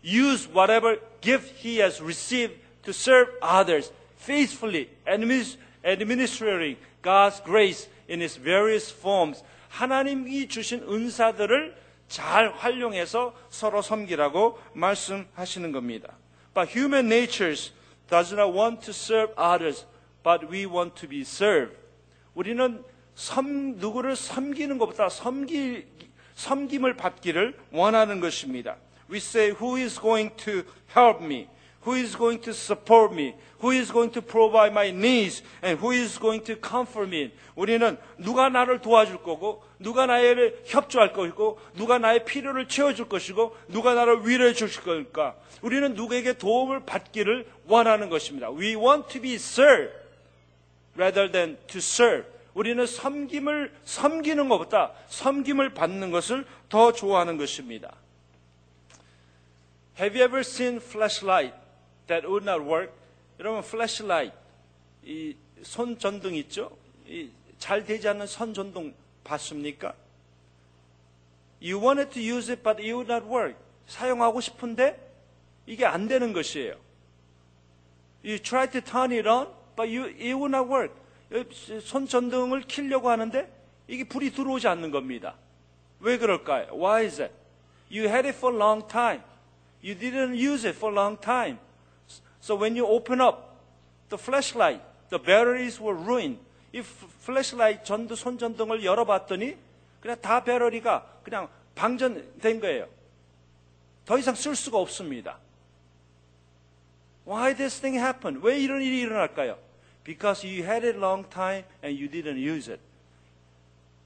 use 0.02 0.48
whatever 0.48 0.98
gift 1.20 1.54
he 1.62 1.80
has 1.80 2.00
received 2.02 2.54
to 2.84 2.92
serve 2.92 3.28
others 3.42 3.92
faithfully, 4.16 4.88
adminis- 5.06 5.56
administering 5.84 6.76
God's 7.02 7.40
grace 7.40 7.88
in 8.08 8.22
its 8.22 8.36
various 8.36 8.92
forms. 8.92 9.42
하나님이 9.68 10.48
주신 10.48 10.82
은사들을 10.82 11.76
잘 12.08 12.52
활용해서 12.52 13.34
서로 13.50 13.82
섬기라고 13.82 14.58
말씀하시는 14.74 15.72
겁니다. 15.72 16.16
But 16.54 16.76
human 16.76 17.06
nature 17.06 17.54
does 18.08 18.34
not 18.34 18.52
want 18.52 18.84
to 18.84 18.90
serve 18.90 19.32
others, 19.38 19.86
but 20.24 20.50
we 20.50 20.66
want 20.66 20.94
to 21.00 21.08
be 21.08 21.20
served. 21.20 21.76
우리는 22.34 22.82
섬, 23.14 23.76
누구를 23.76 24.16
섬기는 24.16 24.78
것보다 24.78 25.08
섬기, 25.08 25.86
섬김을 26.34 26.96
받기를 26.96 27.56
원하는 27.70 28.18
것입니다. 28.20 28.76
We 29.10 29.18
say, 29.18 29.50
who 29.50 29.76
is 29.76 29.98
going 29.98 30.30
to 30.44 30.64
help 30.94 31.20
me? 31.20 31.48
Who 31.82 31.94
is 31.94 32.14
going 32.14 32.40
to 32.42 32.52
support 32.52 33.12
me? 33.12 33.34
Who 33.60 33.70
is 33.70 33.90
going 33.90 34.10
to 34.12 34.22
provide 34.22 34.72
my 34.72 34.90
needs? 34.90 35.42
And 35.62 35.78
who 35.78 35.92
is 35.92 36.18
going 36.18 36.44
to 36.44 36.56
comfort 36.56 37.08
me? 37.08 37.32
우리는 37.56 37.98
누가 38.18 38.48
나를 38.48 38.80
도와줄 38.80 39.22
거고, 39.22 39.62
누가 39.78 40.06
나를 40.06 40.62
협조할 40.66 41.12
것이고, 41.12 41.58
누가 41.74 41.98
나의 41.98 42.24
필요를 42.24 42.68
채워줄 42.68 43.08
것이고, 43.08 43.56
누가 43.68 43.94
나를 43.94 44.26
위로해 44.26 44.52
주실 44.52 44.82
것일까? 44.82 45.34
우리는 45.62 45.94
누구에게 45.94 46.34
도움을 46.34 46.80
받기를 46.86 47.46
원하는 47.66 48.10
것입니다. 48.10 48.50
We 48.50 48.76
want 48.76 49.08
to 49.08 49.20
be 49.20 49.34
served 49.34 49.92
rather 50.96 51.30
than 51.32 51.56
to 51.66 51.78
serve. 51.78 52.24
우리는 52.54 52.84
섬김을 52.84 53.72
섬기는 53.84 54.48
것보다 54.48 54.92
섬김을 55.08 55.74
받는 55.74 56.10
것을 56.10 56.44
더 56.68 56.92
좋아하는 56.92 57.38
것입니다. 57.38 57.94
Have 60.00 60.16
you 60.16 60.24
ever 60.24 60.40
seen 60.40 60.80
flashlight 60.80 61.52
that 62.06 62.24
would 62.26 62.44
not 62.44 62.64
work? 62.64 62.90
여러분 63.38 63.60
flashlight 63.62 64.32
이 65.04 65.36
손전등 65.62 66.34
있죠? 66.36 66.70
이 67.06 67.30
잘 67.60 67.84
되지 67.84 68.08
않는 68.08 68.26
손전등 68.26 68.94
봤습니까? 69.22 69.94
You 71.62 71.78
wanted 71.78 72.10
to 72.14 72.22
use 72.22 72.50
it, 72.50 72.62
but 72.62 72.80
it 72.80 72.90
would 72.92 73.12
not 73.12 73.26
work. 73.26 73.54
사용하고 73.86 74.40
싶은데 74.40 74.98
이게 75.66 75.84
안 75.84 76.08
되는 76.08 76.32
것이에요. 76.32 76.74
You 78.24 78.38
try 78.38 78.68
to 78.70 78.80
turn 78.80 79.12
it 79.12 79.28
on, 79.28 79.48
but 79.76 79.94
you, 79.94 80.06
it 80.06 80.32
would 80.32 80.54
not 80.56 80.68
work. 80.68 80.94
손전등을 81.82 82.64
켜려고 82.66 83.10
하는데 83.10 83.52
이게 83.86 84.04
불이 84.04 84.32
들어오지 84.32 84.66
않는 84.66 84.90
겁니다. 84.90 85.34
왜 86.00 86.16
그럴까요? 86.16 86.72
Why 86.72 87.04
is 87.04 87.18
that? 87.18 87.34
You 87.90 88.08
had 88.08 88.26
it 88.26 88.36
for 88.36 88.54
a 88.54 88.58
long 88.58 88.88
time. 88.88 89.20
You 89.82 89.94
didn't 89.94 90.34
use 90.34 90.64
it 90.64 90.76
for 90.76 90.90
a 90.90 90.94
long 90.94 91.16
time. 91.16 91.58
So 92.40 92.56
when 92.56 92.76
you 92.76 92.86
open 92.86 93.20
up 93.20 93.56
the 94.08 94.18
flashlight, 94.18 94.82
the 95.08 95.18
batteries 95.18 95.80
were 95.80 95.96
ruined. 95.96 96.38
이 96.72 96.82
flashlight 97.24 97.84
전등 97.84 98.14
손전등을 98.14 98.84
열어봤더니 98.84 99.56
그냥 100.00 100.20
다 100.20 100.44
배터리가 100.44 101.04
그냥 101.22 101.48
방전된 101.74 102.60
거예요. 102.60 102.86
더 104.04 104.18
이상 104.18 104.34
쓸 104.34 104.54
수가 104.54 104.78
없습니다. 104.78 105.38
Why 107.26 107.54
this 107.54 107.80
thing 107.80 107.98
happened? 107.98 108.46
왜 108.46 108.58
이런 108.58 108.82
일이 108.82 109.00
일어날까요? 109.00 109.58
Because 110.04 110.46
you 110.46 110.64
had 110.64 110.86
it 110.86 110.98
long 110.98 111.28
time 111.28 111.64
and 111.84 112.00
you 112.00 112.08
didn't 112.10 112.38
use 112.38 112.72
it. 112.72 112.80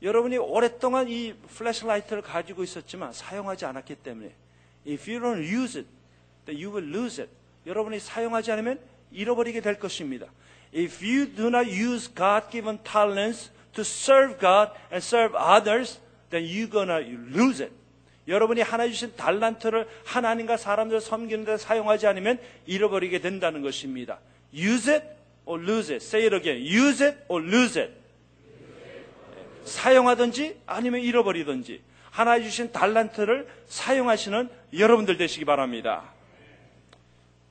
여러분이 0.02 0.36
오랫동안 0.36 1.08
이 1.08 1.32
flashlight를 1.32 2.22
가지고 2.22 2.62
있었지만 2.62 3.12
사용하지 3.12 3.64
않았기 3.64 3.96
때문에 3.96 4.34
If 4.86 5.10
you 5.10 5.20
don't 5.20 5.42
use 5.42 5.78
it, 5.78 5.88
then 6.46 6.58
you 6.60 6.70
will 6.70 6.86
lose 6.86 7.22
it. 7.22 7.30
여러분이 7.66 8.00
사용하지 8.00 8.52
않으면 8.52 8.78
잃어버리게 9.12 9.60
될 9.60 9.78
것입니다. 9.78 10.26
If 10.74 11.04
you 11.04 11.32
do 11.34 11.48
not 11.48 11.70
use 11.70 12.12
God-given 12.14 12.78
talents 12.82 13.50
to 13.74 13.82
serve 13.82 14.38
God 14.38 14.72
and 14.92 15.04
serve 15.04 15.34
others, 15.36 15.98
then 16.30 16.44
you're 16.44 16.70
gonna 16.70 17.00
lose 17.00 17.62
it. 17.62 17.72
여러분이 18.26 18.62
하나 18.62 18.86
주신 18.88 19.14
달란트를 19.16 19.86
하나님과 20.04 20.56
사람들을 20.56 21.00
섬기는 21.00 21.44
데 21.44 21.56
사용하지 21.56 22.06
않으면 22.06 22.38
잃어버리게 22.66 23.20
된다는 23.20 23.62
것입니다. 23.62 24.18
Use 24.52 24.92
it 24.92 25.06
or 25.44 25.62
lose 25.62 25.94
it. 25.94 26.04
Say 26.04 26.26
it 26.26 26.34
again. 26.34 26.64
Use 26.64 27.04
it 27.04 27.18
or 27.28 27.44
lose 27.44 27.80
it. 27.80 27.92
사용하든지 29.64 30.60
아니면 30.66 31.00
잃어버리든지 31.00 31.80
하나 32.14 32.38
주신 32.38 32.70
달란트를 32.70 33.48
사용하시는 33.66 34.48
여러분들 34.78 35.16
되시기 35.16 35.44
바랍니다. 35.44 36.04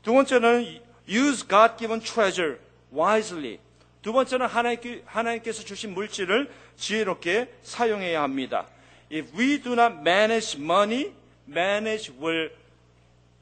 두 0.03 0.13
번째는 0.13 0.79
use 1.09 1.45
God-given 1.45 1.99
treasure 1.99 2.55
wisely. 2.95 3.59
두 4.01 4.13
번째는 4.13 4.45
하나님께, 4.45 5.03
하나님께서 5.05 5.63
주신 5.65 5.93
물질을 5.93 6.49
지혜롭게 6.77 7.53
사용해야 7.61 8.23
합니다. 8.23 8.65
If 9.11 9.37
we 9.37 9.61
do 9.61 9.73
not 9.73 9.95
manage 9.95 10.57
money, 10.57 11.11
manage 11.45 12.13
will, 12.17 12.49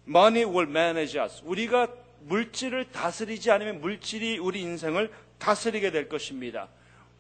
money 0.08 0.44
will 0.44 0.68
manage 0.68 1.20
us. 1.22 1.44
우리가 1.46 1.88
물질을 2.22 2.92
다스리지 2.92 3.52
않으면 3.52 3.80
물질이 3.80 4.40
우리 4.40 4.62
인생을 4.62 5.12
다스리게 5.38 5.92
될 5.92 6.10
것입니다. 6.10 6.68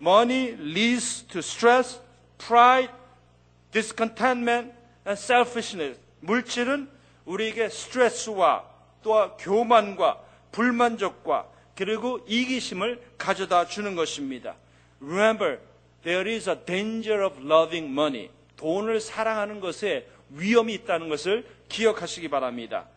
Money 0.02 0.54
leads 0.60 1.28
to 1.28 1.38
stress, 1.38 2.00
pride, 2.40 3.01
discontentment, 3.72 4.74
and 5.08 5.20
selfishness. 5.20 6.00
물질은 6.22 6.90
우리에게 7.26 7.70
스트레스와 7.70 8.66
또 9.04 9.36
교만과 9.38 10.22
불만족과 10.52 11.48
그리고 11.76 12.24
이기심을 12.28 13.02
가져다 13.18 13.66
주는 13.66 13.96
것입니다. 13.96 14.56
Remember, 15.02 15.60
there 16.04 16.32
is 16.32 16.50
a 16.50 16.56
danger 16.66 17.26
of 17.26 17.40
loving 17.42 17.92
money. 17.92 18.30
돈을 18.58 19.00
사랑하는 19.00 19.60
것에 19.60 20.08
위험이 20.30 20.76
있다는 20.76 21.10
것을 21.10 21.46
기억하시기 21.70 22.28
바랍니다. 22.28 22.88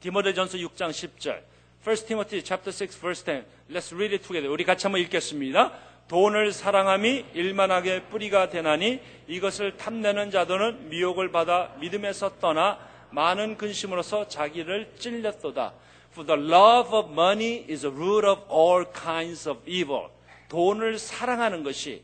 디모데전서 0.00 0.58
6장 0.58 0.90
10절. 0.90 1.42
1 1.86 1.96
Timothy 2.06 2.42
chapter 2.42 2.72
6 2.72 3.00
verse 3.00 3.24
10. 3.24 3.44
Let's 3.70 3.94
read 3.94 4.14
it 4.14 4.26
together. 4.26 4.50
우리 4.52 4.64
같이 4.64 4.86
한번 4.86 5.00
읽겠습니다. 5.02 5.72
돈을 6.12 6.52
사랑함이 6.52 7.24
일만하게 7.32 8.02
뿌리가 8.10 8.50
되나니 8.50 9.00
이것을 9.28 9.78
탐내는 9.78 10.30
자들은 10.30 10.90
미혹을 10.90 11.32
받아 11.32 11.74
믿음에서 11.80 12.38
떠나 12.38 12.78
많은 13.12 13.56
근심으로서 13.56 14.28
자기를 14.28 14.92
찔렸도다. 14.98 15.72
For 16.10 16.26
the 16.26 16.52
love 16.52 16.94
of 16.94 17.10
money 17.12 17.64
is 17.66 17.86
a 17.86 17.90
root 17.90 18.26
of 18.26 18.42
all 18.52 18.84
kinds 18.92 19.48
of 19.48 19.60
evil. 19.66 20.10
돈을 20.50 20.98
사랑하는 20.98 21.62
것이 21.62 22.02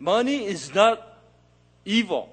money 0.00 0.48
is 0.48 0.76
not 0.76 1.00
evil. 1.84 2.26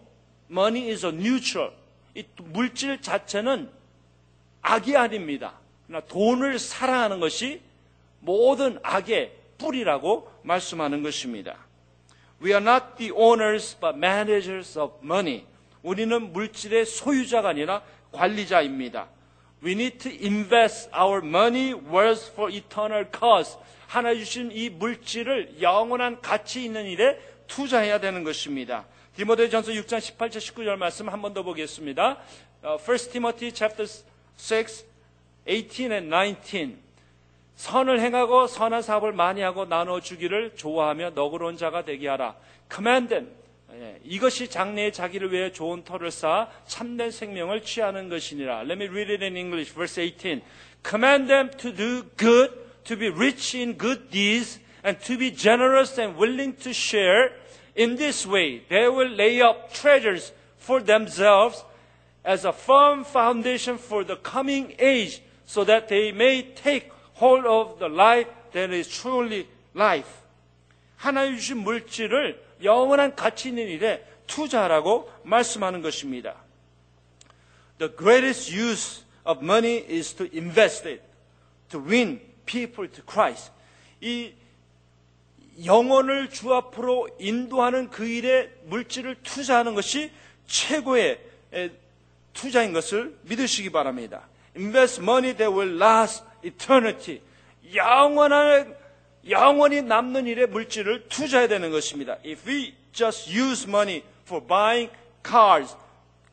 money 0.49 0.89
is 0.89 1.05
a 1.05 1.11
neutral. 1.11 1.73
이 2.15 2.23
물질 2.37 2.99
자체는 3.03 3.69
악이 4.63 4.97
아닙니다. 4.97 5.53
그러나 5.85 6.03
돈을 6.07 6.57
사랑하는 6.57 7.19
것이 7.19 7.61
모든 8.19 8.79
악의 8.81 9.31
뿌리라고 9.59 10.33
말씀하는 10.45 11.03
것입니다. 11.03 11.57
We 12.41 12.51
are 12.51 12.63
not 12.63 12.97
the 12.97 13.11
owners 13.13 13.77
but 13.79 13.97
managers 13.97 14.77
of 14.77 14.93
money. 15.03 15.43
우리는 15.83 16.33
물질의 16.33 16.85
소유자가 16.85 17.49
아니라 17.49 17.81
관리자입니다. 18.11 19.07
We 19.63 19.71
need 19.73 19.97
to 19.99 20.11
invest 20.11 20.89
our 20.95 21.25
money 21.25 21.73
worth 21.73 22.31
for 22.33 22.51
eternal 22.53 23.05
cause. 23.17 23.57
하나 23.87 24.13
주신 24.13 24.51
이 24.51 24.69
물질을 24.69 25.61
영원한 25.61 26.21
가치 26.21 26.63
있는 26.65 26.85
일에 26.85 27.19
투자해야 27.47 27.99
되는 27.99 28.23
것입니다. 28.23 28.85
디모데전서 29.15 29.71
6장 29.71 29.99
18절 29.99 30.37
19절 30.37 30.75
말씀 30.75 31.07
한 31.09 31.21
번 31.21 31.33
더 31.33 31.43
보겠습니다. 31.43 32.17
어, 32.63 32.77
1 32.77 32.97
Timothy 33.11 33.51
chapter 33.53 33.87
6 34.37 34.85
18 35.47 35.91
and 35.91 36.09
19 36.09 36.77
선을 37.55 37.99
행하고 37.99 38.47
선한 38.47 38.81
사업을 38.81 39.13
많이 39.13 39.41
하고 39.41 39.65
나눠 39.65 39.99
주기를 40.01 40.55
좋아하며 40.55 41.11
너그러운 41.11 41.57
자가 41.57 41.85
되게 41.85 42.07
하라. 42.07 42.35
command. 42.73 43.27
예, 43.77 43.99
이것이 44.05 44.49
장래에 44.49 44.91
자기를 44.91 45.33
위해 45.33 45.51
좋은 45.51 45.83
터를 45.83 46.09
쌓아 46.09 46.49
참된 46.65 47.11
생명을 47.11 47.61
취하는 47.61 48.07
것이니라. 48.07 48.61
Let 48.61 48.73
me 48.73 48.85
read 48.85 49.11
it 49.11 49.23
in 49.23 49.35
English. 49.35 49.73
Verse 49.73 49.99
18. 49.99 50.41
Command 50.81 51.27
them 51.27 51.49
to 51.57 51.75
do 51.75 52.03
good, 52.15 52.53
to 52.85 52.95
be 52.95 53.09
rich 53.09 53.57
in 53.57 53.77
good 53.77 54.09
deeds, 54.11 54.59
and 54.83 54.97
to 55.03 55.17
be 55.17 55.35
generous 55.35 55.99
and 55.99 56.17
willing 56.17 56.55
to 56.57 56.71
share. 56.71 57.31
In 57.75 57.97
this 57.97 58.25
way, 58.25 58.63
they 58.69 58.87
will 58.87 59.09
lay 59.09 59.41
up 59.41 59.73
treasures 59.73 60.31
for 60.57 60.79
themselves 60.79 61.65
as 62.23 62.45
a 62.45 62.53
firm 62.53 63.03
foundation 63.03 63.77
for 63.77 64.05
the 64.05 64.15
coming 64.15 64.73
age, 64.79 65.21
so 65.45 65.65
that 65.65 65.89
they 65.89 66.13
may 66.13 66.43
take 66.55 66.94
hold 67.21 67.45
of 67.47 67.79
the 67.79 67.91
life 67.91 68.29
that 68.53 68.73
is 68.73 68.89
truly 68.89 69.47
life. 69.75 70.09
하나님 70.97 71.35
주신 71.35 71.57
물질을 71.57 72.41
영원한 72.63 73.15
가치 73.15 73.49
있는 73.49 73.67
일에 73.67 74.05
투자하라고 74.27 75.11
말씀하는 75.23 75.81
것입니다. 75.81 76.35
The 77.77 77.95
greatest 77.95 78.55
use 78.55 79.03
of 79.25 79.43
money 79.43 79.85
is 79.89 80.13
to 80.15 80.27
invest 80.33 80.87
it, 80.87 81.01
to 81.69 81.79
win 81.79 82.21
people 82.45 82.89
to 82.89 83.03
Christ. 83.05 83.51
이 84.01 84.33
영혼을 85.63 86.29
주 86.29 86.53
앞으로 86.53 87.09
인도하는 87.19 87.89
그 87.89 88.05
일에 88.05 88.51
물질을 88.65 89.17
투자하는 89.23 89.73
것이 89.75 90.11
최고의 90.47 91.19
에, 91.53 91.71
투자인 92.33 92.73
것을 92.73 93.17
믿으시기 93.23 93.71
바랍니다. 93.71 94.27
Invest 94.55 95.01
money 95.01 95.35
that 95.35 95.53
will 95.53 95.75
last 95.81 96.23
eternity. 96.44 97.20
영원한 97.74 98.74
영원히 99.28 99.82
남는 99.82 100.26
일에 100.26 100.46
물질을 100.46 101.08
투자해야 101.08 101.48
되는 101.48 101.70
것입니다. 101.70 102.16
If 102.24 102.48
we 102.48 102.74
just 102.92 103.30
use 103.30 103.68
money 103.68 104.02
for 104.24 104.44
buying 104.44 104.90
cars, 105.24 105.76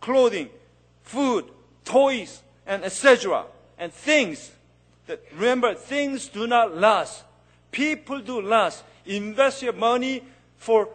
clothing, 0.02 0.52
food, 1.06 1.52
toys, 1.84 2.44
and 2.68 2.84
etc. 2.86 3.46
and 3.80 3.94
things 3.94 4.52
that 5.08 5.22
remember 5.34 5.76
things 5.76 6.30
do 6.32 6.46
not 6.46 6.76
last. 6.76 7.26
People 7.72 8.24
do 8.24 8.42
last. 8.42 8.84
Invest 9.06 9.64
your 9.64 9.76
money 9.76 10.24
for 10.58 10.90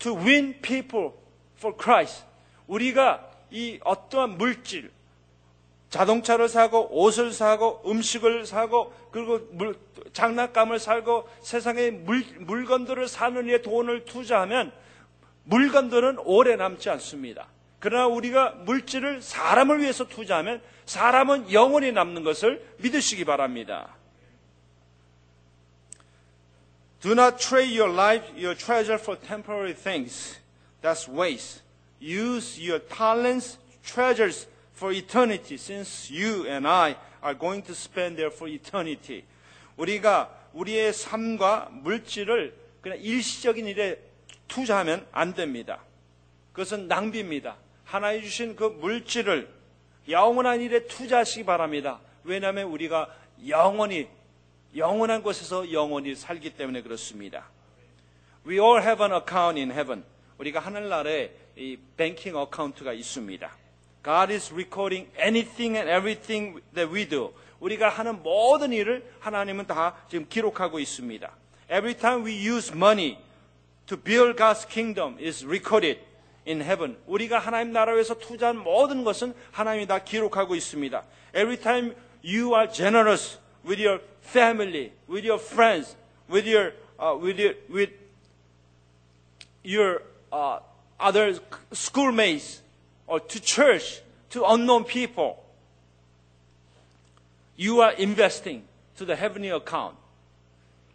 to 0.00 0.14
win 0.14 0.54
people 0.60 1.12
for 1.56 1.74
Christ. 1.76 2.24
우리가 2.68 3.30
이 3.50 3.78
어떠한 3.84 4.36
물질, 4.36 4.90
자동차를 5.89 6.49
사고 6.49 6.87
옷을 6.91 7.31
사고 7.31 7.81
음식을 7.85 8.45
사고 8.45 8.93
그리고 9.11 9.39
물, 9.51 9.75
장난감을 10.13 10.79
사고 10.79 11.27
세상의 11.41 11.91
물, 11.91 12.23
물건들을 12.39 13.07
사는 13.07 13.45
일에 13.45 13.61
돈을 13.61 14.05
투자하면 14.05 14.71
물건들은 15.45 16.19
오래 16.19 16.55
남지 16.55 16.89
않습니다. 16.91 17.47
그러나 17.79 18.07
우리가 18.07 18.51
물질을 18.65 19.21
사람을 19.21 19.81
위해서 19.81 20.07
투자하면 20.07 20.61
사람은 20.85 21.51
영원히 21.51 21.91
남는 21.91 22.23
것을 22.23 22.63
믿으시기 22.77 23.25
바랍니다. 23.25 23.95
Do 27.01 27.13
not 27.13 27.37
trade 27.37 27.79
your 27.79 27.91
life, 27.91 28.27
your 28.35 28.55
treasure 28.55 28.99
for 28.99 29.17
temporary 29.19 29.73
things. 29.73 30.37
That's 30.81 31.07
waste. 31.09 31.61
Use 32.01 32.59
your 32.59 32.79
talents, 32.87 33.57
treasures 33.83 34.47
for 34.79 34.93
eternity, 34.93 35.55
since 35.55 36.09
you 36.09 36.47
and 36.47 36.65
I 36.65 36.95
are 37.21 37.37
going 37.37 37.61
to 37.65 37.73
spend 37.73 38.15
there 38.15 38.31
for 38.33 38.49
eternity. 38.49 39.25
우리가 39.75 40.33
우리의 40.53 40.93
삶과 40.93 41.67
물질을 41.71 42.55
그냥 42.79 42.97
일시적인 43.01 43.67
일에 43.67 43.99
투자하면 44.47 45.05
안 45.11 45.33
됩니다. 45.33 45.81
그것은 46.53 46.87
낭비입니다. 46.87 47.57
하나님 47.83 48.21
주신 48.21 48.55
그 48.55 48.63
물질을 48.63 49.49
영원한 50.07 50.61
일에 50.61 50.87
투자하시기 50.87 51.43
바랍니다. 51.43 51.99
왜냐하면 52.23 52.67
우리가 52.67 53.13
영원히 53.47 54.07
영원한 54.75 55.21
곳에서 55.21 55.71
영원히 55.73 56.15
살기 56.15 56.51
때문에 56.51 56.83
그렇습니다. 56.83 57.49
We 58.47 58.59
all 58.59 58.81
have 58.81 59.03
an 59.03 59.11
account 59.11 59.59
in 59.59 59.71
heaven. 59.71 60.05
우리가 60.37 60.61
하늘나라에 60.61 61.31
이 61.57 61.77
뱅킹 61.97 62.35
어카운트가 62.35 62.93
있습니다. 62.93 63.51
God 64.02 64.30
is 64.30 64.52
recording 64.52 65.08
anything 65.18 65.76
and 65.78 65.88
everything 65.88 66.60
that 66.74 66.92
we 66.92 67.08
do. 67.08 67.32
우리가 67.60 67.88
하는 67.88 68.22
모든 68.22 68.72
일을 68.72 69.02
하나님은 69.20 69.66
다 69.66 69.96
지금 70.08 70.26
기록하고 70.28 70.78
있습니다. 70.78 71.30
Every 71.70 71.94
time 71.94 72.24
we 72.26 72.34
use 72.34 72.70
money 72.74 73.16
to 73.86 73.96
build 73.96 74.36
God's 74.36 74.68
kingdom 74.68 75.16
is 75.18 75.44
recorded 75.44 75.98
in 76.46 76.60
heaven. 76.60 76.98
우리가 77.06 77.38
하나님 77.38 77.72
나라 77.72 77.92
위해서 77.92 78.14
투자한 78.14 78.58
모든 78.58 79.04
것은 79.04 79.34
하나님이 79.52 79.86
다 79.86 79.98
기록하고 80.04 80.54
있습니다. 80.54 81.02
Every 81.34 81.56
time 81.56 81.94
you 82.22 82.54
are 82.54 82.70
generous 82.70 83.38
with 83.64 83.82
your 83.82 84.02
family, 84.22 84.92
with 85.08 85.26
your 85.26 85.42
friends, 85.42 85.96
with 86.30 86.46
your 86.46 86.74
uh, 86.98 87.16
with 87.18 87.40
your 87.40 87.56
with 87.70 87.92
your 89.64 90.02
uh, 90.30 90.60
other 91.00 91.40
schoolmates, 91.72 92.62
or 93.09 93.19
to 93.19 93.39
church, 93.41 94.01
to 94.29 94.45
unknown 94.45 94.85
people, 94.85 95.43
you 97.57 97.81
are 97.81 97.93
investing 97.97 98.63
to 98.97 99.05
the 99.05 99.15
heavenly 99.15 99.49
account. 99.49 99.97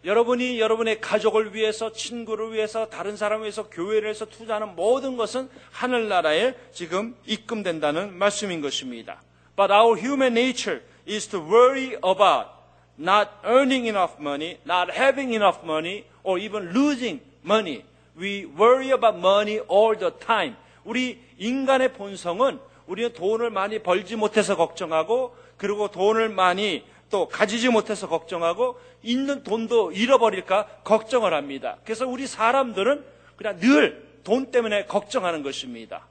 여러분이 0.05 0.61
여러분의 0.61 1.01
가족을 1.01 1.55
위해서, 1.55 1.93
친구를 1.93 2.53
위해서, 2.53 2.89
다른 2.89 3.17
사람을 3.17 3.45
위해서, 3.45 3.69
교회를 3.69 4.05
위해서 4.05 4.27
투자하는 4.27 4.77
모든 4.77 5.17
것은 5.17 5.49
하늘나라에 5.73 6.55
지금 6.73 7.17
입금된다는 7.27 8.15
말씀인 8.15 8.61
것입니다. 8.61 9.23
But 9.57 9.73
our 9.73 9.99
human 9.99 10.37
nature 10.37 10.83
is 11.09 11.27
to 11.29 11.41
worry 11.41 11.97
about 12.05 12.51
not 12.99 13.31
earning 13.45 13.89
enough 13.89 14.21
money, 14.21 14.59
not 14.67 14.93
having 14.93 15.35
enough 15.35 15.65
money, 15.65 16.05
or 16.23 16.39
even 16.39 16.73
losing 16.73 17.21
money. 17.43 17.85
We 18.17 18.47
worry 18.47 18.91
about 18.91 19.19
money 19.19 19.59
all 19.61 19.97
the 19.97 20.12
time. 20.12 20.57
우리 20.85 21.20
인간의 21.39 21.93
본성은 21.95 22.61
우리는 22.87 23.12
돈을 23.12 23.51
많이 23.51 23.78
벌지 23.78 24.16
못해서 24.16 24.57
걱정하고 24.57 25.35
그리고 25.57 25.91
돈을 25.91 26.28
많이 26.28 26.85
또 27.11 27.28
가지지 27.28 27.68
못해서 27.68 28.09
걱정하고 28.09 28.78
있는 29.03 29.43
돈도 29.43 29.93
잃어버릴까 29.93 30.66
걱정을 30.85 31.32
합니다. 31.32 31.78
그래서 31.85 32.07
우리 32.07 32.26
사람들은 32.26 33.05
그냥 33.37 33.59
늘 33.59 34.05
돈 34.24 34.51
때문에 34.51 34.87
걱정하는 34.87 35.43
것입니다. 35.43 36.07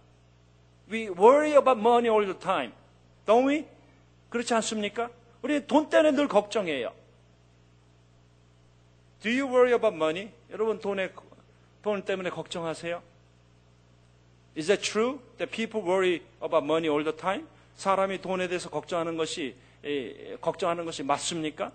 We 0.90 1.08
worry 1.10 1.54
about 1.54 1.80
money 1.80 2.10
all 2.10 2.26
the 2.26 2.40
time. 2.40 2.72
Don't 3.26 3.50
we? 3.50 3.66
그렇지 4.30 4.54
않습니까? 4.54 5.10
우리 5.42 5.66
돈 5.66 5.90
때문에 5.90 6.12
늘 6.12 6.28
걱정해요. 6.28 6.94
Do 9.22 9.32
you 9.32 9.46
worry 9.48 9.74
about 9.74 9.96
money? 9.96 10.32
여러분 10.52 10.80
돈에 10.80 11.12
돈 11.82 12.04
때문에 12.04 12.30
걱정하세요? 12.30 13.02
Is 14.56 14.68
that 14.68 14.84
true 14.84 15.20
that 15.38 15.52
people 15.52 15.82
worry 15.82 16.22
about 16.42 16.64
money 16.64 16.88
all 16.90 17.04
the 17.04 17.16
time? 17.16 17.48
사람이 17.76 18.22
돈에 18.22 18.48
대해서 18.48 18.70
걱정하는 18.70 19.18
것이 19.18 19.56
에, 19.84 20.36
걱정하는 20.42 20.86
것이 20.86 21.04
맞습니까? 21.04 21.72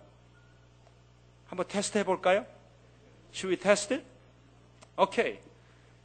한번 1.48 1.66
테스트 1.66 1.98
해볼까요? 1.98 2.46
Should 3.34 3.48
we 3.50 3.56
test 3.56 3.92
it? 3.92 4.04
Okay. 4.96 5.38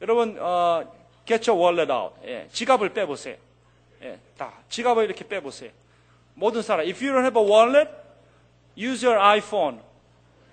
여러분, 0.01 0.37
어, 0.39 0.83
get 1.25 1.49
your 1.49 1.61
wallet 1.61 1.91
out. 1.91 2.15
예, 2.25 2.47
지갑을 2.51 2.89
빼보세요. 2.93 3.37
예, 4.01 4.19
다 4.37 4.53
지갑을 4.69 5.05
이렇게 5.05 5.25
빼보세요. 5.27 5.71
모든 6.33 6.61
사람, 6.61 6.85
if 6.87 7.03
you 7.03 7.13
don't 7.13 7.23
have 7.23 7.39
a 7.39 7.45
wallet, 7.45 7.89
use 8.75 9.05
your 9.05 9.19
iPhone 9.19 9.79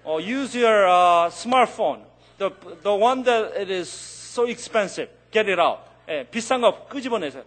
or 0.04 0.20
use 0.20 0.56
your 0.56 0.86
uh, 0.86 1.28
smartphone. 1.30 2.04
The 2.38 2.50
the 2.82 2.94
one 2.94 3.24
that 3.24 3.56
it 3.60 3.70
is 3.70 3.88
so 3.90 4.46
expensive, 4.46 5.08
get 5.32 5.48
it 5.50 5.58
out. 5.58 5.89
예, 6.10 6.24
비싼 6.24 6.60
거 6.60 6.86
끄집어내세요. 6.86 7.44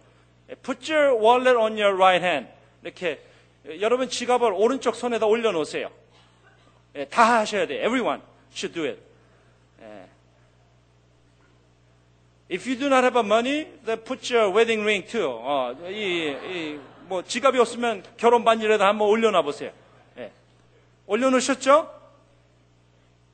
예, 0.50 0.54
Put 0.54 0.92
your 0.92 1.14
wallet 1.22 1.56
on 1.56 1.72
your 1.78 1.94
right 1.94 2.24
hand. 2.24 2.50
이렇게 2.82 3.20
예, 3.66 3.80
여러분 3.80 4.08
지갑을 4.08 4.52
오른쪽 4.54 4.96
손에다 4.96 5.26
올려놓으세요. 5.26 5.90
예, 6.96 7.04
다 7.06 7.40
하셔야 7.40 7.66
돼요. 7.66 7.80
Everyone 7.80 8.22
should 8.52 8.72
do 8.74 8.84
it. 8.88 9.00
예. 9.82 10.06
If 12.50 12.68
you 12.68 12.78
do 12.78 12.86
not 12.86 13.04
have 13.04 13.18
money, 13.20 13.66
then 13.84 14.02
put 14.02 14.34
your 14.34 14.54
wedding 14.54 14.82
ring 14.82 15.06
too. 15.06 15.28
어, 15.30 15.74
이, 15.88 16.30
이, 16.30 16.80
뭐 17.02 17.22
지갑이 17.22 17.58
없으면 17.58 18.02
결혼 18.16 18.44
반지라도 18.44 18.84
한번 18.84 19.08
올려놔 19.08 19.42
보세요. 19.42 19.72
예. 20.18 20.30
올려놓으셨죠? 21.06 21.92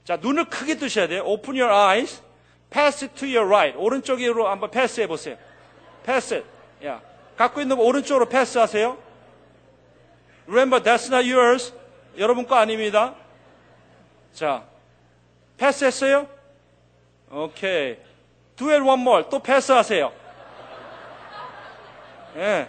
자, 0.04 0.16
눈을 0.16 0.46
크게 0.46 0.76
뜨셔야 0.76 1.06
돼요. 1.06 1.22
Open 1.24 1.60
your 1.60 1.72
eyes. 1.72 2.20
Pass 2.70 3.04
it 3.04 3.14
to 3.16 3.28
your 3.28 3.46
right. 3.46 3.76
오른쪽으로 3.76 4.48
한번 4.48 4.70
패스해 4.70 5.06
보세요. 5.06 5.36
Pass 6.04 6.34
it. 6.34 6.46
야, 6.86 7.00
갖고 7.36 7.60
있는 7.60 7.76
거 7.76 7.82
오른쪽으로 7.82 8.26
패스하세요. 8.28 8.96
Remember, 10.46 10.82
that's 10.82 11.12
not 11.12 11.28
yours. 11.30 11.72
여러분 12.18 12.46
거 12.46 12.56
아닙니다. 12.56 13.14
자, 14.32 14.64
패스했어요? 15.56 16.28
오케이. 17.30 17.96
Do 18.56 18.70
it 18.70 18.82
one 18.82 19.00
more. 19.00 19.24
또 19.30 19.38
패스하세요. 19.40 20.12
예. 22.36 22.68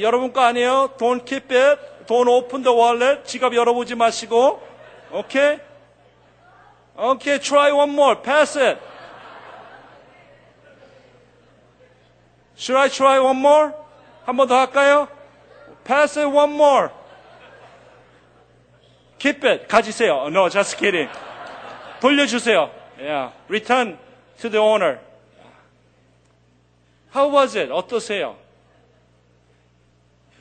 여러분 0.00 0.32
거 0.32 0.40
아니에요? 0.42 0.94
Don't 0.98 1.24
keep 1.24 1.54
it. 1.54 1.80
Don't 2.06 2.28
open 2.30 2.62
the 2.62 2.76
wallet. 2.76 3.24
지갑 3.24 3.54
열어보지 3.54 3.94
마시고. 3.94 4.62
오케이? 5.12 5.58
오케이. 6.95 7.39
Try 7.39 7.71
one 7.71 7.91
more. 7.93 8.15
Pass 8.21 8.57
it. 8.57 8.79
Should 12.57 12.75
I 12.77 12.89
try 12.89 13.19
one 13.19 13.37
more? 13.39 13.73
한 14.25 14.35
번 14.35 14.47
더 14.47 14.57
할까요? 14.65 15.07
Pass 15.83 16.19
it 16.19 16.27
one 16.27 16.53
more. 16.53 16.89
Keep 19.19 19.43
it. 19.45 19.67
가지세요. 19.67 20.29
No, 20.29 20.49
just 20.49 20.77
kidding. 20.77 21.09
돌려주세요. 22.01 22.69
Yeah. 22.99 23.31
Return 23.47 23.97
to 24.39 24.49
the 24.49 24.57
owner. 24.59 24.99
How 27.11 27.29
was 27.29 27.55
it? 27.55 27.69
어떠세요? 27.69 28.35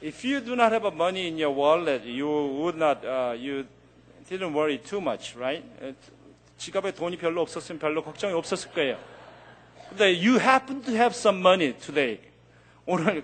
If 0.03 0.25
you 0.25 0.41
do 0.41 0.57
not 0.57 0.73
have 0.73 0.85
a 0.85 0.91
money 0.91 1.29
in 1.29 1.39
your 1.39 1.51
wallet, 1.51 2.05
you 2.05 2.29
would 2.29 2.77
not, 2.77 3.05
uh, 3.05 3.35
you 3.37 3.67
didn't 4.29 4.53
worry 4.53 4.79
too 4.79 5.01
much, 5.01 5.35
right? 5.37 5.65
에, 5.83 5.95
지갑에 6.62 6.92
돈이 6.92 7.18
별로 7.18 7.42
없었으면 7.42 7.80
별로 7.80 8.04
걱정이 8.04 8.34
없었을 8.34 8.72
거예요. 8.72 9.00
근데 9.90 10.14
you 10.14 10.40
happen 10.40 10.84
to 10.84 10.94
have 10.94 11.10
some 11.10 11.40
money 11.40 11.76
today. 11.76 12.20
오늘 12.86 13.24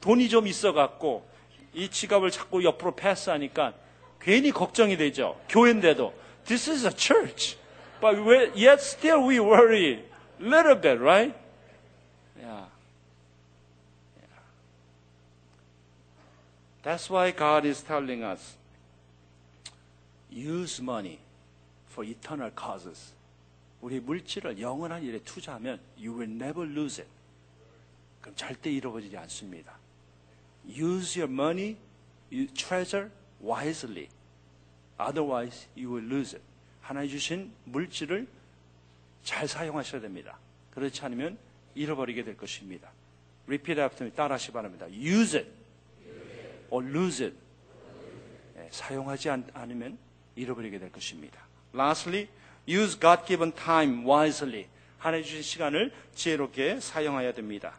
돈이 0.00 0.30
좀 0.30 0.46
있어 0.46 0.72
갖고 0.72 1.28
이 1.74 1.90
지갑을 1.90 2.30
자꾸 2.30 2.64
옆으로 2.64 2.96
패스하니까 2.96 3.74
괜히 4.18 4.50
걱정이 4.50 4.96
되죠. 4.96 5.38
교회인데도. 5.50 6.14
This 6.46 6.70
is 6.70 6.86
a 6.86 6.92
church. 6.96 7.58
But 8.00 8.16
yet 8.56 8.80
still 8.80 9.20
we 9.20 9.38
worry 9.38 10.02
a 10.40 10.42
little 10.42 10.80
bit, 10.80 10.98
right? 10.98 11.34
Yeah. 12.40 12.68
That's 16.82 17.10
why 17.10 17.32
God 17.32 17.66
is 17.66 17.84
telling 17.84 18.24
us 18.24 18.56
use 20.30 20.80
money 20.80 21.18
for 21.98 22.08
eternal 22.08 22.52
causes. 22.56 23.12
우리 23.80 23.98
물질을 23.98 24.60
영원한 24.60 25.02
일에 25.02 25.18
투자하면 25.18 25.80
you 25.98 26.16
will 26.16 26.30
never 26.30 26.68
lose 26.68 27.02
it. 27.02 27.10
그럼 28.20 28.36
절대 28.36 28.70
잃어버리지 28.70 29.16
않습니다. 29.16 29.76
Use 30.68 31.20
your 31.20 31.32
money, 31.32 31.76
you 32.30 32.46
treasure 32.54 33.10
wisely. 33.42 34.08
Otherwise, 35.00 35.66
you 35.76 35.92
will 35.92 36.06
lose 36.06 36.36
it. 36.36 36.44
하나님 36.80 37.10
주신 37.10 37.52
물질을 37.64 38.28
잘 39.24 39.48
사용하셔야 39.48 40.00
됩니다. 40.00 40.38
그렇지 40.70 41.04
않으면 41.04 41.36
잃어버리게 41.74 42.22
될 42.22 42.36
것입니다. 42.36 42.92
Repeat 43.46 43.80
after 43.80 44.06
me. 44.06 44.14
따라하시 44.14 44.48
기 44.48 44.52
바랍니다. 44.52 44.86
Use 44.90 45.40
it 45.40 45.50
or 46.70 46.86
lose 46.86 47.24
it. 47.24 47.36
예, 48.56 48.68
사용하지 48.70 49.30
않, 49.30 49.50
않으면 49.52 49.98
잃어버리게 50.36 50.78
될 50.78 50.92
것입니다. 50.92 51.47
Lastly, 51.74 52.28
use 52.66 52.98
God-given 52.98 53.52
time 53.52 54.04
wisely. 54.04 54.66
하나님 54.98 55.24
주신 55.24 55.42
시간을 55.42 55.92
지혜롭게 56.14 56.80
사용해야 56.80 57.32
됩니다. 57.32 57.74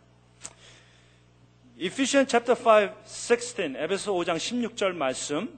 Ephesians 1.78 2.30
chapter 2.30 2.56
5, 2.60 2.94
16, 3.06 3.76
에베소 3.78 4.14
5장 4.14 4.36
16절 4.36 4.94
말씀 4.94 5.58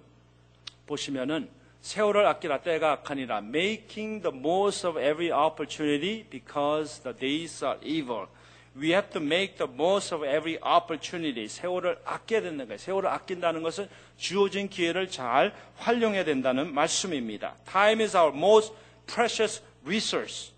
보시면은 0.86 1.49
세월을 1.82 2.27
아끼라 2.27 2.61
때가 2.61 2.91
악하니라 2.91 3.39
making 3.39 4.21
the 4.21 4.36
most 4.36 4.86
of 4.86 4.99
every 4.99 5.32
opportunity 5.32 6.23
because 6.29 7.01
the 7.01 7.17
days 7.17 7.63
are 7.65 7.79
evil. 7.82 8.27
We 8.74 8.91
have 8.93 9.09
to 9.11 9.22
make 9.22 9.57
the 9.57 9.69
most 9.69 10.13
of 10.15 10.24
every 10.24 10.57
opportunity. 10.63 11.47
세월을 11.49 11.99
아껴야 12.05 12.41
된다는 12.41 12.67
거예요. 12.67 12.78
세월을 12.78 13.09
아낀다는 13.09 13.63
것은 13.63 13.89
주어진 14.17 14.69
기회를 14.69 15.09
잘 15.09 15.53
활용해야 15.76 16.24
된다는 16.24 16.74
말씀입니다. 16.74 17.55
Time 17.65 18.01
is 18.01 18.15
our 18.15 18.36
most 18.36 18.74
precious 19.07 19.61
resource. 19.86 20.53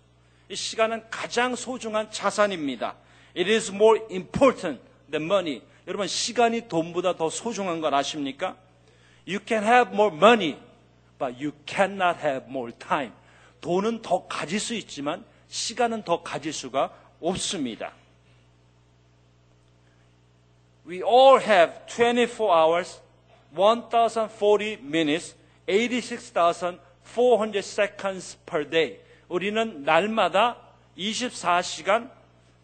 이 0.48 0.54
시간은 0.54 1.02
가장 1.10 1.56
소중한 1.56 2.10
자산입니다. 2.12 2.94
It 3.36 3.50
is 3.50 3.72
more 3.72 4.00
important 4.10 4.80
than 5.10 5.24
money. 5.24 5.62
여러분 5.88 6.06
시간이 6.06 6.68
돈보다 6.68 7.16
더 7.16 7.28
소중한 7.28 7.80
걸 7.80 7.94
아십니까? 7.94 8.56
You 9.26 9.40
can 9.44 9.64
have 9.64 9.92
more 9.92 10.14
money, 10.14 10.56
but 11.18 11.34
you 11.42 11.52
cannot 11.66 12.20
have 12.20 12.46
more 12.48 12.72
time. 12.78 13.12
돈은 13.60 14.02
더 14.02 14.28
가질 14.28 14.60
수 14.60 14.74
있지만 14.74 15.24
시간은 15.48 16.04
더 16.04 16.22
가질 16.22 16.52
수가 16.52 16.92
없습니다. 17.20 17.92
We 20.86 21.02
all 21.02 21.38
have 21.38 21.86
24 21.86 22.54
hours, 22.54 23.00
1040 23.54 24.80
minutes, 24.82 25.34
86,400 25.66 27.64
seconds 27.64 28.36
per 28.44 28.68
day. 28.68 28.98
우리는 29.28 29.82
날마다 29.82 30.58
24시간 30.98 32.10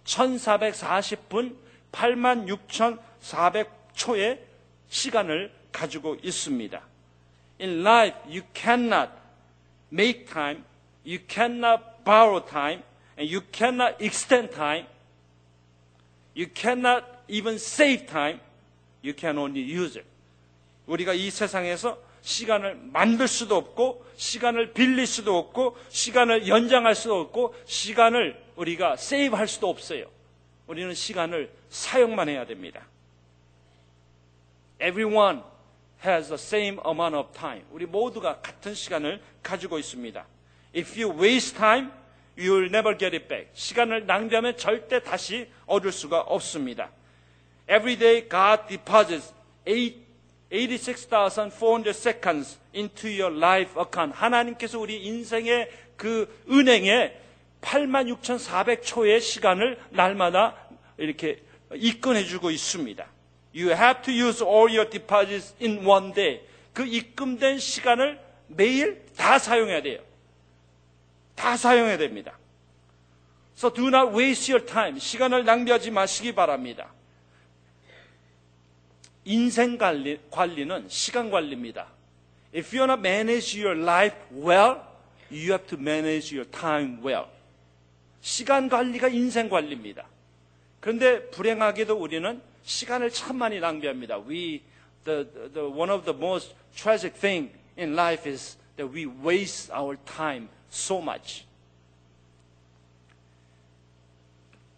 1440분 0.04 1.56
86,400초의 1.92 4.38
시간을 4.90 5.50
가지고 5.72 6.18
있습니다. 6.22 6.82
In 7.60 7.80
life, 7.80 8.16
you 8.26 8.42
cannot 8.54 9.10
make 9.92 10.26
time, 10.26 10.62
you 11.06 11.18
cannot 11.26 12.04
borrow 12.04 12.44
time, 12.44 12.82
and 13.18 13.32
you 13.32 13.40
cannot 13.52 13.96
extend 14.00 14.54
time, 14.54 14.86
you 16.36 16.46
cannot 16.54 17.19
even 17.30 17.54
save 17.54 18.06
time, 18.06 18.40
you 19.02 19.14
can 19.16 19.38
only 19.38 19.62
use 19.62 19.96
it. 19.98 20.06
우리가 20.86 21.14
이 21.14 21.30
세상에서 21.30 21.98
시간을 22.22 22.74
만들 22.92 23.28
수도 23.28 23.56
없고, 23.56 24.04
시간을 24.16 24.72
빌릴 24.72 25.06
수도 25.06 25.38
없고, 25.38 25.76
시간을 25.88 26.48
연장할 26.48 26.94
수도 26.94 27.20
없고, 27.20 27.54
시간을 27.64 28.38
우리가 28.56 28.96
세이브 28.96 29.36
할 29.36 29.48
수도 29.48 29.68
없어요. 29.68 30.04
우리는 30.66 30.92
시간을 30.94 31.50
사용만 31.70 32.28
해야 32.28 32.44
됩니다. 32.44 32.86
Everyone 34.82 35.42
has 36.04 36.28
the 36.28 36.34
same 36.34 36.78
amount 36.86 37.16
of 37.16 37.32
time. 37.32 37.64
우리 37.70 37.86
모두가 37.86 38.40
같은 38.40 38.74
시간을 38.74 39.20
가지고 39.42 39.78
있습니다. 39.78 40.24
If 40.76 41.00
you 41.00 41.18
waste 41.18 41.56
time, 41.56 41.90
you 42.38 42.52
will 42.52 42.66
never 42.66 42.96
get 42.96 43.16
it 43.16 43.28
back. 43.28 43.48
시간을 43.54 44.06
낭비하면 44.06 44.56
절대 44.56 45.02
다시 45.02 45.48
얻을 45.66 45.92
수가 45.92 46.20
없습니다. 46.20 46.90
Every 47.70 47.96
day 47.96 48.28
God 48.28 48.66
deposits 48.68 49.32
86,400 49.64 51.94
seconds 51.94 52.58
into 52.74 53.08
your 53.08 53.32
life 53.32 53.80
account. 53.80 54.16
하나님께서 54.16 54.80
우리 54.80 55.00
인생의 55.04 55.70
그 55.96 56.28
은행에 56.50 57.16
86,400초의 57.60 59.20
시간을 59.20 59.78
날마다 59.90 60.56
이렇게 60.98 61.40
입금해 61.72 62.24
주고 62.24 62.50
있습니다. 62.50 63.06
You 63.54 63.70
have 63.70 64.02
to 64.02 64.12
use 64.12 64.44
all 64.44 64.68
your 64.68 64.90
deposits 64.90 65.54
in 65.62 65.86
one 65.86 66.12
day. 66.12 66.40
그 66.72 66.84
입금된 66.84 67.60
시간을 67.60 68.18
매일 68.48 69.06
다 69.16 69.38
사용해야 69.38 69.82
돼요. 69.82 70.00
다 71.36 71.56
사용해야 71.56 71.98
됩니다. 71.98 72.36
So 73.56 73.72
do 73.72 73.86
not 73.88 74.12
waste 74.16 74.52
your 74.52 74.66
time. 74.66 74.98
시간을 74.98 75.44
낭비하지 75.44 75.92
마시기 75.92 76.34
바랍니다. 76.34 76.92
인생 79.24 79.76
관리, 79.76 80.18
관리는 80.30 80.88
시간 80.88 81.30
관리입니다. 81.30 81.86
If 82.54 82.76
you 82.76 82.86
want 82.88 83.00
to 83.02 83.10
manage 83.10 83.60
your 83.60 83.80
life 83.80 84.16
well, 84.32 84.80
you 85.30 85.52
have 85.52 85.66
to 85.68 85.78
manage 85.78 86.34
your 86.34 86.50
time 86.50 86.98
well. 87.04 87.26
시간 88.20 88.68
관리가 88.68 89.08
인생 89.08 89.48
관리입니다. 89.48 90.06
그런데 90.80 91.28
불행하게도 91.30 91.94
우리는 91.94 92.40
시간을 92.64 93.10
참 93.10 93.36
많이 93.36 93.60
낭비합니다. 93.60 94.18
We, 94.26 94.62
the, 95.04 95.26
the, 95.52 95.66
one 95.66 95.90
of 95.90 96.04
the 96.04 96.16
most 96.16 96.54
tragic 96.74 97.18
thing 97.18 97.50
in 97.78 97.92
life 97.92 98.28
is 98.28 98.56
that 98.76 98.92
we 98.92 99.06
waste 99.06 99.72
our 99.72 99.96
time 100.04 100.48
so 100.70 100.98
much. 101.00 101.44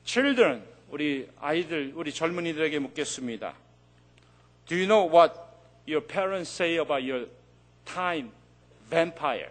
Children, 0.05 0.63
우리 0.91 1.29
아이들, 1.41 1.93
우리 1.95 2.13
젊은이들에게 2.13 2.79
묻겠습니다. 2.81 3.55
Do 4.67 4.77
you 4.77 4.87
know 4.87 5.05
what 5.05 5.35
your 5.87 6.07
parents 6.07 6.51
say 6.51 6.79
about 6.79 7.03
your 7.03 7.29
time 7.85 8.31
vampire? 8.91 9.51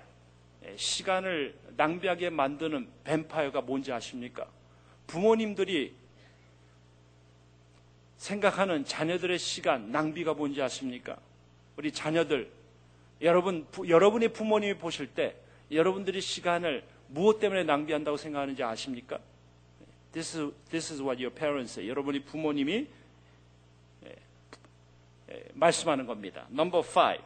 예, 0.66 0.76
시간을 0.78 1.56
낭비하게 1.76 2.30
만드는 2.30 2.88
뱀파이어가 3.04 3.62
뭔지 3.62 3.92
아십니까? 3.92 4.48
부모님들이 5.08 5.94
생각하는 8.18 8.86
자녀들의 8.86 9.40
시간 9.40 9.92
낭비가 9.92 10.34
뭔지 10.34 10.62
아십니까? 10.62 11.18
우리 11.76 11.92
자녀들 11.92 12.52
여러분 13.22 13.66
부, 13.72 13.90
여러분의 13.90 14.30
부모님이 14.30 14.76
보실 14.76 15.08
때 15.08 15.36
여러분들이 15.72 16.22
시간을 16.22 16.84
무엇 17.08 17.40
때문에 17.40 17.64
낭비한다고 17.64 18.18
생각하는지 18.18 18.64
아십니까? 18.64 19.20
This 20.12 20.38
is, 20.38 20.54
this 20.70 20.94
is 20.94 21.02
what 21.02 21.22
your 21.22 21.34
parents 21.34 21.74
say. 21.74 21.90
여러분이 21.90 22.22
부모님이 22.26 22.88
말씀하는 25.54 26.06
겁니다. 26.06 26.48
Number 26.52 26.84
five. 26.88 27.24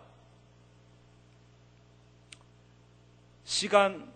시간 3.44 4.12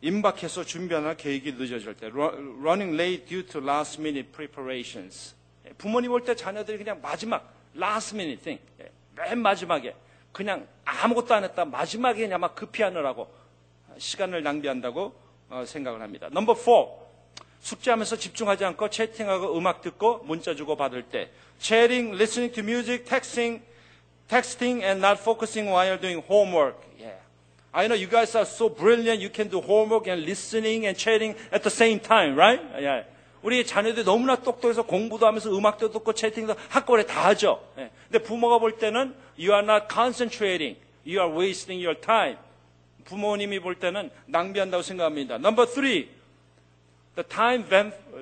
임박해서 0.00 0.64
준비하나 0.64 1.14
계획이 1.14 1.52
늦어질 1.52 1.94
때 1.94 2.06
running 2.08 2.94
late 2.94 3.26
due 3.26 3.46
to 3.46 3.60
last 3.60 4.00
minute 4.00 4.30
preparations 4.32 5.34
예, 5.66 5.70
부모님 5.70 6.12
올 6.12 6.24
때 6.24 6.34
자녀들이 6.34 6.78
그냥 6.78 7.00
마지막 7.00 7.52
last 7.76 8.14
minute 8.14 8.42
thing 8.42 8.62
예, 8.80 8.90
맨 9.16 9.38
마지막에 9.38 9.94
그냥 10.32 10.66
아무것도 10.84 11.34
안 11.34 11.44
했다 11.44 11.64
마지막에 11.64 12.22
그냥 12.22 12.40
막 12.40 12.54
급히 12.54 12.82
하느라고 12.82 13.28
시간을 13.96 14.42
낭비한다고 14.42 15.14
어, 15.50 15.64
생각을 15.64 16.02
합니다. 16.02 16.28
넘버 16.30 16.54
4 16.54 17.07
숙제하면서 17.60 18.16
집중하지 18.16 18.64
않고 18.64 18.90
채팅하고 18.90 19.56
음악 19.56 19.82
듣고 19.82 20.22
문자 20.24 20.54
주고 20.54 20.76
받을 20.76 21.02
때 21.02 21.30
chatting, 21.60 22.14
listening 22.14 22.54
to 22.54 22.62
music, 22.62 23.04
texting, 23.04 23.60
texting 24.28 24.82
and 24.82 25.00
not 25.00 25.20
focusing 25.20 25.68
while 25.68 25.98
doing 25.98 26.22
homework. 26.28 26.76
Yeah. 26.98 27.18
I 27.72 27.86
know 27.88 27.96
you 27.96 28.06
guys 28.06 28.36
are 28.36 28.46
so 28.46 28.68
brilliant. 28.68 29.20
You 29.20 29.30
can 29.30 29.48
do 29.48 29.60
homework 29.60 30.06
and 30.08 30.22
listening 30.24 30.86
and 30.86 30.96
chatting 30.96 31.34
at 31.52 31.62
the 31.62 31.70
same 31.70 32.00
time, 32.00 32.36
right? 32.36 32.60
Yeah. 32.80 33.04
우리 33.42 33.64
자녀들이 33.64 34.04
너무나 34.04 34.36
똑똑해서 34.36 34.82
공부도 34.82 35.26
하면서 35.26 35.50
음악도 35.50 35.90
듣고 35.90 36.12
채팅도 36.12 36.54
한꺼번에 36.68 37.04
다 37.06 37.28
하죠. 37.28 37.62
예. 37.78 37.90
근데 38.10 38.24
부모가 38.24 38.58
볼 38.58 38.78
때는 38.78 39.14
you 39.38 39.52
are 39.52 39.62
not 39.62 39.86
concentrating. 39.92 40.76
You 41.06 41.20
are 41.20 41.32
wasting 41.32 41.84
your 41.84 42.00
time. 42.00 42.36
부모님이 43.04 43.60
볼 43.60 43.76
때는 43.76 44.10
낭비한다고 44.26 44.82
생각합니다. 44.82 45.36
Number 45.36 45.66
three, 45.66 46.08
the 47.17 47.23
time 47.23 47.63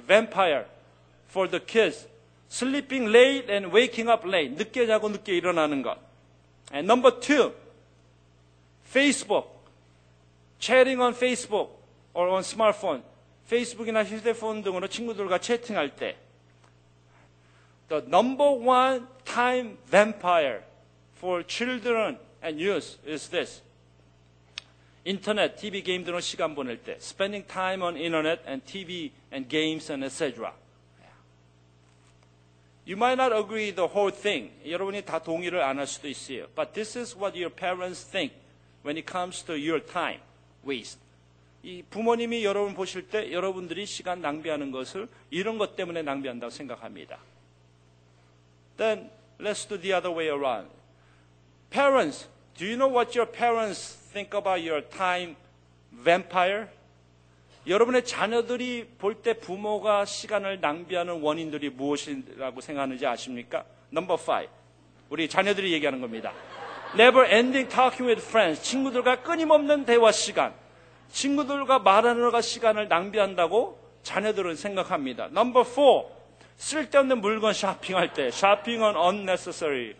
vampire 0.07 0.65
for 1.27 1.47
the 1.47 1.59
kids. 1.59 2.07
Sleeping 2.49 3.11
late 3.11 3.49
and 3.49 3.71
waking 3.71 4.09
up 4.09 4.25
late. 4.25 4.51
늦게 4.57 4.85
자고 4.85 5.09
늦게 5.09 5.37
일어나는 5.37 5.81
것. 5.83 5.97
And 6.73 6.85
number 6.85 7.11
two, 7.19 7.53
Facebook. 8.93 9.47
Chatting 10.59 11.01
on 11.01 11.13
Facebook 11.13 11.69
or 12.13 12.29
on 12.29 12.43
smartphone. 12.43 13.03
페이스북이나 13.49 14.03
휴대폰 14.05 14.63
등으로 14.63 14.87
친구들과 14.87 15.39
채팅할 15.39 15.95
때 15.95 16.15
The 17.89 18.03
number 18.07 18.49
one 18.49 19.07
time 19.25 19.77
vampire 19.89 20.61
for 21.17 21.43
children 21.45 22.17
and 22.41 22.57
youth 22.57 22.97
is 23.05 23.29
this. 23.29 23.61
인터넷, 25.08 25.54
TV 25.54 25.84
게임 25.84 26.02
등으로 26.02 26.20
시간 26.20 26.56
보낼 26.56 26.82
때 26.82 26.96
spending 26.96 27.46
time 27.46 27.80
on 27.80 27.96
internet 27.96 28.42
and 28.44 28.66
TV 28.66 29.12
and 29.32 29.48
games 29.48 29.92
and 29.92 30.04
etc. 30.04 30.52
You 32.84 32.96
might 32.96 33.14
not 33.14 33.32
agree 33.32 33.70
the 33.72 33.86
whole 33.86 34.10
thing. 34.10 34.50
여러분이 34.68 35.02
다 35.02 35.20
동의를 35.20 35.62
안 35.62 35.78
할 35.78 35.86
수도 35.86 36.08
있어요. 36.08 36.48
But 36.56 36.72
this 36.72 36.98
is 36.98 37.16
what 37.16 37.38
your 37.38 37.54
parents 37.54 38.04
think 38.04 38.34
when 38.84 38.96
it 38.96 39.06
comes 39.08 39.44
to 39.44 39.54
your 39.54 39.80
time 39.80 40.18
waste. 40.66 40.98
이 41.62 41.84
부모님이 41.88 42.44
여러분 42.44 42.74
보실 42.74 43.08
때 43.08 43.30
여러분들이 43.30 43.86
시간 43.86 44.20
낭비하는 44.20 44.72
것을 44.72 45.06
이런 45.30 45.56
것 45.56 45.76
때문에 45.76 46.02
낭비한다고 46.02 46.50
생각합니다. 46.50 47.18
Then 48.76 49.08
let's 49.38 49.68
do 49.68 49.80
the 49.80 49.94
other 49.94 50.12
way 50.12 50.28
around. 50.28 50.68
Parents, 51.70 52.26
do 52.58 52.66
you 52.66 52.74
know 52.74 52.90
what 52.90 53.16
your 53.16 53.30
parents 53.30 54.05
think 54.16 54.34
about 54.34 54.66
your 54.66 54.82
time 54.88 55.36
vampire? 56.02 56.68
여러분의 57.66 58.06
자녀들이 58.06 58.86
볼 58.96 59.16
때 59.22 59.34
부모가 59.34 60.06
시간을 60.06 60.60
낭비하는 60.60 61.20
원인들이 61.20 61.68
무엇이라고 61.70 62.62
생각하는지 62.62 63.06
아십니까? 63.06 63.64
Number 63.92 64.18
five. 64.18 64.48
우리 65.10 65.28
자녀들이 65.28 65.72
얘기하는 65.74 66.00
겁니다. 66.00 66.32
Never 66.94 67.26
ending 67.28 67.68
talking 67.68 68.04
with 68.08 68.26
friends. 68.26 68.62
친구들과 68.62 69.22
끊임없는 69.22 69.84
대화 69.84 70.10
시간. 70.12 70.54
친구들과 71.10 71.80
말하느라 71.80 72.40
시간을 72.40 72.88
낭비한다고 72.88 73.78
자녀들은 74.02 74.56
생각합니다. 74.56 75.26
Number 75.26 75.68
four. 75.68 76.06
쓸데없는 76.56 77.20
물건 77.20 77.52
쇼핑할 77.52 78.14
때. 78.14 78.28
Shopping 78.28 78.82
unnecessary. 78.82 79.94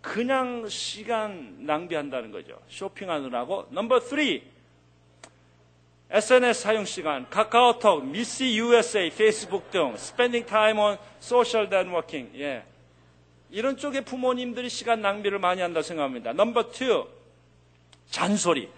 그냥 0.00 0.68
시간 0.68 1.56
낭비한다는 1.60 2.30
거죠. 2.30 2.58
쇼핑하느라고. 2.68 3.68
Number 3.70 4.00
three. 4.00 4.42
SNS 6.12 6.62
사용 6.62 6.84
시간, 6.84 7.28
카카오톡, 7.30 8.04
미시 8.04 8.58
USA, 8.58 9.10
페이스북 9.10 9.70
등 9.70 9.92
spending 9.94 10.44
time 10.44 10.80
on 10.80 10.98
social 11.22 11.68
networking. 11.68 12.36
예. 12.40 12.64
이런 13.50 13.76
쪽에 13.76 14.00
부모님들이 14.00 14.68
시간 14.68 15.02
낭비를 15.02 15.38
많이 15.38 15.60
한다고 15.60 15.82
생각합니다. 15.82 16.32
넘버 16.32 16.70
투, 16.70 17.06
잔소리. 18.10 18.68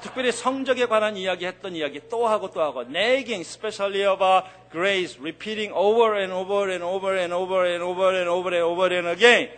특별히 0.00 0.32
성적에 0.32 0.86
관한 0.86 1.16
이야기 1.16 1.44
했던 1.44 1.74
이야기 1.74 2.00
또 2.08 2.26
하고 2.26 2.50
또 2.50 2.62
하고 2.62 2.82
nagging, 2.82 3.40
especially 3.40 4.04
about 4.04 4.48
grace, 4.70 5.18
repeating 5.20 5.72
over 5.74 6.16
and 6.16 6.32
over 6.32 6.70
and 6.70 6.84
over 6.84 7.18
and 7.18 7.34
over 7.34 7.66
and 7.66 7.82
over 7.82 8.14
and 8.14 8.30
over 8.30 8.54
and 8.54 8.64
over 8.64 8.94
and 8.94 9.08
again. 9.08 9.50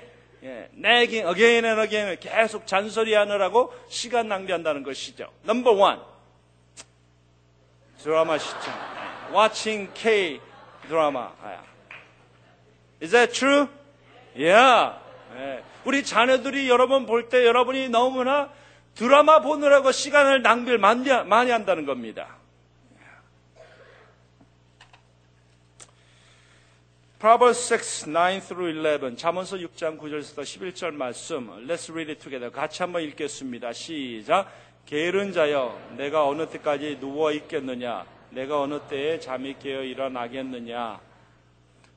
예, 0.42 0.68
nagging 0.74 1.28
again 1.28 1.64
and 1.66 1.80
again 1.82 2.16
계속 2.18 2.66
잔소리하느라고 2.66 3.74
시간 3.88 4.28
낭비한다는 4.28 4.82
것이죠. 4.82 5.30
넘버 5.42 5.72
원, 5.72 6.00
드라마 8.02 8.38
시청. 8.38 8.72
Watching 9.32 9.92
K 9.94 10.40
드라마. 10.88 11.32
Is 13.02 13.12
that 13.12 13.32
true? 13.32 13.68
Yeah. 14.36 14.96
네. 15.34 15.62
우리 15.84 16.04
자녀들이 16.04 16.68
여러분 16.68 17.06
볼 17.06 17.28
때 17.28 17.44
여러분이 17.46 17.88
너무나 17.90 18.50
드라마 18.94 19.40
보느라고 19.40 19.92
시간을 19.92 20.42
낭비를 20.42 20.78
많이 20.78 21.50
한다는 21.50 21.86
겁니다. 21.86 22.39
Proverbs 27.20 27.68
6, 27.68 28.06
9 28.06 28.40
through 28.40 28.70
11. 28.70 29.14
잠언서 29.18 29.58
6장 29.58 29.98
9절에서 29.98 30.40
11절 30.40 30.94
말씀. 30.94 31.50
Let's 31.66 31.90
read 31.90 32.10
it 32.10 32.18
together. 32.18 32.50
같이 32.50 32.82
한번 32.82 33.02
읽겠습니다. 33.02 33.74
시작. 33.74 34.50
게으른 34.86 35.30
자여, 35.30 35.78
내가 35.98 36.26
어느 36.26 36.48
때까지 36.48 36.98
누워 36.98 37.30
있겠느냐? 37.32 38.06
내가 38.30 38.62
어느 38.62 38.80
때에 38.88 39.20
잠이 39.20 39.58
깨어 39.58 39.82
일어나겠느냐? 39.82 40.98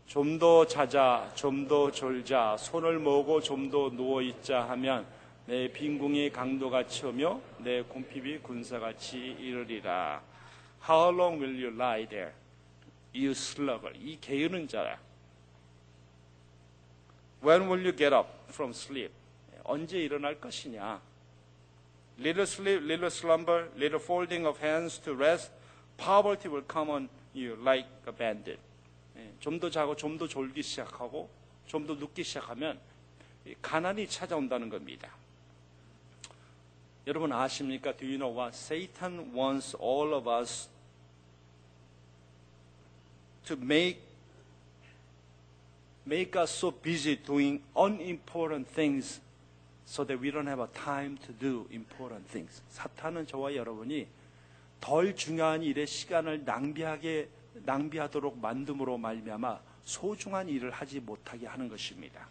좀 0.08 0.38
더 0.38 0.68
자자, 0.68 1.32
좀 1.36 1.70
더 1.70 1.90
졸자, 1.90 2.58
손을 2.58 3.00
모으고 3.00 3.40
좀 3.40 3.72
더 3.72 3.90
누워 3.90 4.22
있자 4.22 4.68
하면 4.72 5.06
내 5.46 5.70
빈궁이 5.70 6.32
강도같이 6.32 7.06
오며 7.06 7.40
내 7.60 7.82
곰핍이 7.82 8.40
군사같이 8.40 9.18
이르리라. 9.40 10.22
How 10.86 11.16
long 11.18 11.42
will 11.42 11.56
you 11.56 11.74
lie 11.74 12.06
there? 12.10 12.34
You 13.16 13.32
sluggard. 13.32 13.98
이 13.98 14.18
게으른 14.20 14.68
자라. 14.68 15.00
When 17.44 17.68
will 17.68 17.82
you 17.82 17.92
get 17.92 18.14
up 18.14 18.50
from 18.50 18.72
sleep? 18.72 19.12
언제 19.66 20.00
일어날 20.00 20.40
것이냐? 20.40 21.02
little 22.18 22.46
sleep, 22.46 22.82
little 22.84 23.10
slumber, 23.10 23.70
little 23.76 24.00
folding 24.00 24.46
of 24.46 24.60
hands 24.64 25.00
to 25.00 25.14
rest, 25.14 25.52
poverty 25.98 26.48
will 26.48 26.64
come 26.68 26.90
on 26.90 27.10
you 27.34 27.56
like 27.62 27.88
a 28.08 28.12
bandit. 28.12 28.60
좀 29.40 29.60
더 29.60 29.70
자고 29.70 29.96
좀 29.96 30.18
더 30.18 30.28
졸기 30.28 30.64
시작하고 30.64 31.30
좀 31.68 31.86
더 31.86 31.96
눕기 31.96 32.24
시작하면 32.24 32.80
이 33.46 33.54
가난이 33.62 34.08
찾아온다는 34.08 34.70
겁니다. 34.70 35.10
여러분 37.06 37.34
아십니까? 37.34 37.92
Do 37.98 38.06
you 38.06 38.18
know 38.18 38.32
what? 38.32 38.56
Satan 38.56 39.36
wants 39.36 39.76
all 39.76 40.14
of 40.14 40.30
us 40.30 40.70
to 43.46 43.58
make 43.58 44.00
make 46.06 46.36
us 46.36 46.52
so 46.52 46.72
busy 46.72 47.16
doing 47.16 47.62
unimportant 47.76 48.68
things 48.68 49.22
so 49.86 50.04
that 50.04 50.20
we 50.20 50.32
don't 50.32 50.48
have 50.48 50.60
a 50.60 50.68
time 50.68 51.18
to 51.26 51.34
do 51.34 51.68
important 51.72 52.28
things. 52.30 52.62
사탄은 52.70 53.28
저와 53.28 53.56
여러분이 53.56 54.08
덜 54.80 55.16
중요한 55.16 55.64
일에 55.64 55.86
시간을 55.86 56.44
낭비하게 56.46 57.30
낭비하도록 57.66 58.42
만듦으로 58.42 58.98
말미암아 58.98 59.60
소중한 59.84 60.50
일을 60.50 60.72
하지 60.72 61.00
못하게 61.00 61.48
하는 61.48 61.70
것입니다. 61.70 62.28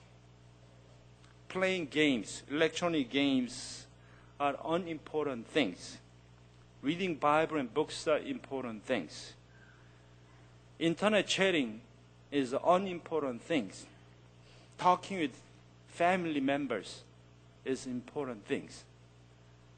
Playing 1.48 1.90
games, 1.90 2.44
electronic 2.50 3.10
games 3.10 3.86
are 4.40 4.56
unimportant 4.64 5.48
things. 5.52 5.98
Reading 6.82 7.18
Bible 7.20 7.58
and 7.58 7.72
books 7.72 8.08
are 8.08 8.20
important 8.26 8.84
things. 8.84 9.34
Internet 10.78 11.28
chatting 11.28 11.80
is 12.31 12.55
unimportant 12.65 13.41
things. 13.41 13.85
Talking 14.77 15.19
with 15.19 15.31
family 15.87 16.39
members 16.39 17.01
is 17.65 17.85
important 17.85 18.45
things. 18.45 18.83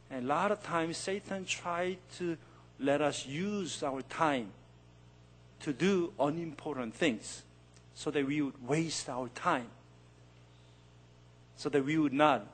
And 0.10 0.26
a 0.26 0.28
lot 0.28 0.52
of 0.52 0.64
times 0.64 0.98
Satan 0.98 1.46
tried 1.46 1.98
to 2.18 2.38
let 2.80 3.02
us 3.02 3.26
use 3.26 3.84
our 3.84 4.02
time 4.04 4.52
to 5.62 5.74
do 5.74 6.14
unimportant 6.20 6.96
things 6.96 7.44
so 7.94 8.10
that 8.12 8.26
we 8.26 8.42
would 8.42 8.68
waste 8.68 9.10
our 9.10 9.28
time. 9.30 9.68
So 11.58 11.70
that 11.70 11.84
we 11.86 11.98
would 11.98 12.14
not 12.14 12.48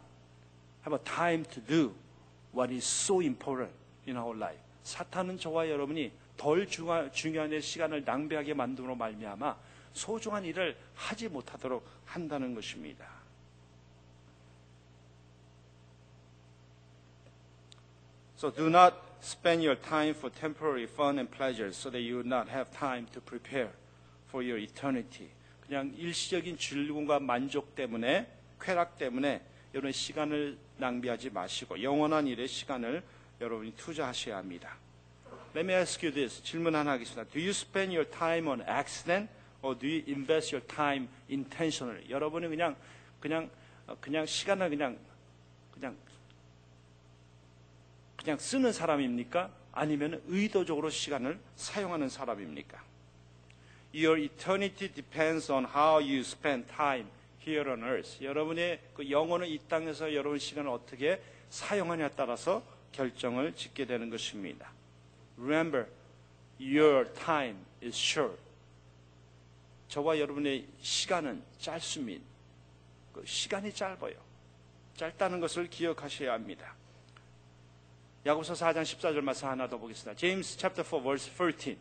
have 0.82 0.93
a 0.93 0.97
time 0.99 1.45
to 1.53 1.59
do 1.59 1.93
what 2.51 2.71
is 2.71 2.84
so 2.84 3.19
important 3.19 3.71
in 4.05 4.17
our 4.17 4.36
life. 4.36 4.59
사탄은 4.84 5.39
저와 5.39 5.69
여러분이 5.69 6.11
덜 6.38 6.67
중요한, 6.67 7.11
중요한 7.11 7.49
시간을 7.59 8.03
낭비하게 8.03 8.53
만들어 8.53 8.93
말미암아 8.95 9.55
소중한 9.93 10.45
일을 10.45 10.76
하지 10.95 11.28
못하도록 11.28 11.86
한다는 12.05 12.55
것입니다. 12.55 13.20
So 18.36 18.51
do 18.51 18.68
not 18.68 18.95
spend 19.22 19.62
your 19.62 19.78
time 19.78 20.14
for 20.14 20.30
temporary 20.30 20.84
fun 20.84 21.18
and 21.18 21.30
pleasures 21.30 21.76
so 21.76 21.91
that 21.91 22.01
you 22.01 22.16
would 22.16 22.26
not 22.26 22.49
have 22.49 22.70
time 22.70 23.07
to 23.12 23.20
prepare 23.20 23.70
for 24.28 24.43
your 24.43 24.59
eternity. 24.59 25.28
그냥 25.66 25.93
일시적인 25.95 26.57
즐거움과 26.57 27.20
만족 27.20 27.74
때문에 27.74 28.26
쾌락 28.59 28.97
때문에 28.97 29.43
여러분 29.74 29.93
시간을 29.93 30.57
낭비하지 30.78 31.30
마시고 31.30 31.82
영원한 31.82 32.26
일에 32.26 32.47
시간을 32.47 33.03
여러분이 33.41 33.74
투자하셔야 33.76 34.36
합니다. 34.38 34.76
Let 35.55 35.66
me 35.66 35.74
ask 35.74 36.05
you 36.05 36.14
this. 36.14 36.43
질문 36.43 36.74
하나 36.74 36.93
하겠습니다. 36.93 37.24
Do 37.30 37.41
you 37.41 37.51
spend 37.51 37.95
your 37.95 38.09
time 38.11 38.49
on 38.49 38.62
accident 38.62 39.30
or 39.62 39.78
do 39.78 39.86
you 39.86 40.02
invest 40.06 40.54
your 40.54 40.66
time 40.66 41.08
intentionally? 41.30 42.08
여러분이 42.11 42.48
그냥 42.48 42.76
그냥 43.20 43.50
어, 43.86 43.96
그냥 44.00 44.26
시간을 44.26 44.70
그냥 44.70 44.98
그냥 45.72 45.96
그냥 48.16 48.38
쓰는 48.38 48.72
사람입니까? 48.72 49.50
아니면 49.72 50.20
의도적으로 50.26 50.90
시간을 50.90 51.38
사용하는 51.56 52.08
사람입니까? 52.08 52.82
Your 53.94 54.20
eternity 54.20 54.92
depends 54.92 55.50
on 55.50 55.64
how 55.64 56.00
you 56.00 56.20
spend 56.20 56.68
time 56.68 57.06
here 57.46 57.68
on 57.70 57.82
earth. 57.82 58.22
여러분의 58.22 58.80
그 58.94 59.11
영혼은 59.11 59.48
이 59.48 59.58
땅에서 59.68 60.14
여러분 60.14 60.38
시간을 60.38 60.70
어떻게 60.70 61.20
사용하냐에 61.48 62.11
따라서 62.16 62.62
결정을 62.92 63.54
짓게 63.54 63.86
되는 63.86 64.11
것입니다. 64.11 64.70
Remember, 65.38 65.86
your 66.61 67.11
time 67.14 67.56
is 67.82 67.96
short. 67.96 68.38
저와 69.91 70.20
여러분의 70.20 70.66
시간은 70.80 71.43
짧습니다. 71.59 72.24
그 73.12 73.26
시간이 73.26 73.74
짧아요. 73.74 74.14
짧다는 74.97 75.41
것을 75.41 75.68
기억하셔야 75.68 76.32
합니다. 76.32 76.74
야고보서 78.24 78.55
4장 78.55 78.82
14절 78.82 79.20
말씀 79.20 79.49
하나 79.49 79.68
더 79.68 79.78
보겠습니다. 79.78 80.16
James 80.16 80.57
chapter 80.57 80.88
4 80.88 81.03
verse 81.03 81.32
13. 81.36 81.76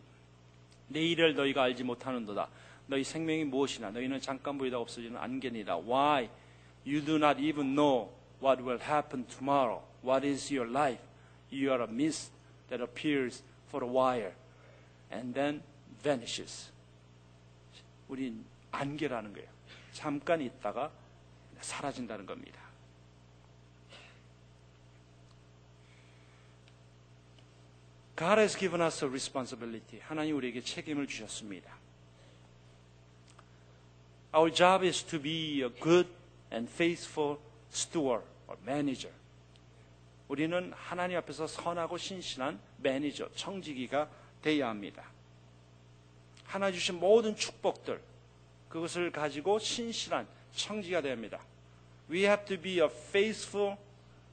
내일을 0.88 1.36
너희가 1.36 1.64
알지 1.64 1.84
못하는도다. 1.84 2.50
너희 2.88 3.04
생명이 3.04 3.44
무엇이나 3.44 3.92
너희는 3.92 4.20
잠깐 4.22 4.58
보이다 4.58 4.80
없어지는 4.80 5.16
안개니라. 5.16 5.78
Why 5.78 6.30
you 6.88 7.06
do 7.06 7.18
not 7.18 7.40
even 7.40 7.76
know 7.76 8.10
what 8.42 8.64
will 8.64 8.82
happen 8.82 9.28
tomorrow? 9.28 9.84
What 10.04 10.26
is 10.26 10.52
your 10.52 10.68
life? 10.68 11.04
You 11.52 11.70
are 11.74 11.84
a 11.84 11.88
mist 11.88 12.32
that 12.70 12.82
appears 12.82 13.44
for 13.68 13.86
a 13.86 13.88
while 13.88 14.34
and 15.12 15.36
then 15.36 15.62
vanishes. 16.02 16.72
우린 18.10 18.46
안개라는 18.72 19.34
거예요. 19.34 19.48
잠깐 19.94 20.42
있다가 20.42 20.92
사라진다는 21.62 22.26
겁니다. 22.26 22.60
God 28.16 28.38
has 28.40 28.58
given 28.58 28.82
us 28.82 29.02
a 29.04 29.08
responsibility. 29.08 30.02
하나님 30.02 30.36
우리에게 30.36 30.62
책임을 30.62 31.08
주셨습니다. 31.08 31.74
Our 34.36 34.54
job 34.54 34.86
is 34.86 35.04
to 35.06 35.22
be 35.22 35.62
a 35.64 35.70
good 35.82 36.10
and 36.52 36.70
faithful 36.70 37.38
steward 37.72 38.26
or 38.48 38.60
manager. 38.64 39.16
우리는 40.28 40.74
하나님 40.76 41.18
앞에서 41.18 41.48
선하고 41.48 41.98
신실한 41.98 42.60
매니저, 42.78 43.30
청지기가 43.36 44.10
되어야 44.42 44.68
합니다. 44.68 45.10
하나 46.49 46.71
주신 46.71 46.99
모든 47.01 47.35
축복들, 47.37 48.01
그것을 48.69 49.11
가지고 49.11 49.59
신실한 49.59 50.27
청지가 50.55 51.01
됩니다. 51.01 51.41
We 52.09 52.25
have 52.25 52.45
to 52.47 52.61
be 52.61 52.79
a 52.81 52.89
faithful 52.89 53.77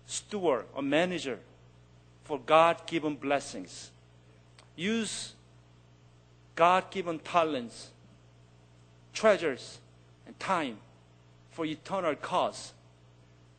steward, 0.07 0.67
a 0.75 0.81
manager 0.81 1.39
for 2.25 2.43
God-given 2.45 3.19
blessings. 3.19 3.91
Use 4.77 5.35
God-given 6.55 7.19
talents, 7.19 7.91
treasures, 9.13 9.79
and 10.25 10.37
time 10.39 10.77
for 11.51 11.65
eternal 11.65 12.15
cause. 12.15 12.73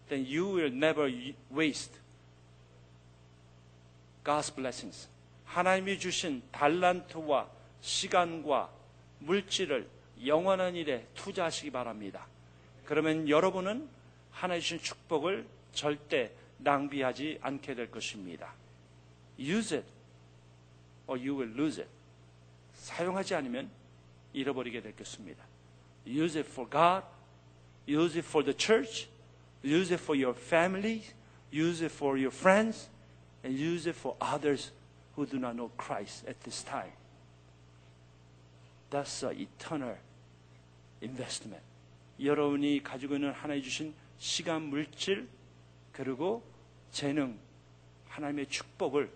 Then 0.09 0.26
you 0.26 0.46
will 0.46 0.70
never 0.70 1.11
waste 1.50 1.98
God's 4.24 4.50
blessings. 4.55 5.09
하나님이 5.46 5.98
주신 5.98 6.42
달란트와 6.53 7.48
시간과 7.88 8.69
물질을 9.19 9.88
영원한 10.25 10.75
일에 10.75 11.07
투자하시기 11.15 11.71
바랍니다. 11.71 12.27
그러면 12.85 13.29
여러분은 13.29 13.88
하나님 14.29 14.61
주신 14.61 14.79
축복을 14.79 15.45
절대 15.73 16.31
낭비하지 16.57 17.39
않게 17.41 17.75
될 17.75 17.89
것입니다. 17.89 18.53
Use 19.39 19.77
it 19.77 19.88
or 21.07 21.17
you 21.17 21.39
will 21.39 21.57
lose 21.57 21.81
it. 21.81 21.89
사용하지 22.73 23.35
않으면 23.35 23.69
잃어버리게 24.33 24.81
될 24.81 24.93
것입니다. 24.93 25.45
Use 26.05 26.38
it 26.38 26.49
for 26.49 26.69
God, 26.69 27.05
use 27.88 28.17
it 28.17 28.27
for 28.27 28.43
the 28.43 28.55
church, 28.57 29.07
use 29.63 29.93
it 29.93 30.03
for 30.03 30.21
your 30.21 30.38
family, 30.38 31.03
use 31.53 31.81
it 31.81 31.93
for 31.93 32.19
your 32.19 32.35
friends, 32.35 32.89
and 33.45 33.57
use 33.57 33.88
it 33.89 33.97
for 33.97 34.17
others 34.19 34.71
who 35.15 35.25
do 35.25 35.38
not 35.38 35.55
know 35.55 35.71
Christ 35.77 36.27
at 36.27 36.38
this 36.43 36.65
time. 36.65 36.91
That's 38.89 39.23
an 39.27 39.39
eternal 39.39 39.97
investment. 41.01 41.63
여러분이 42.19 42.81
가지고 42.83 43.15
있는 43.15 43.31
하나님 43.31 43.63
주신 43.63 43.93
시간, 44.17 44.63
물질, 44.63 45.27
그리고 45.91 46.43
재능, 46.91 47.38
하나님의 48.07 48.47
축복을 48.47 49.11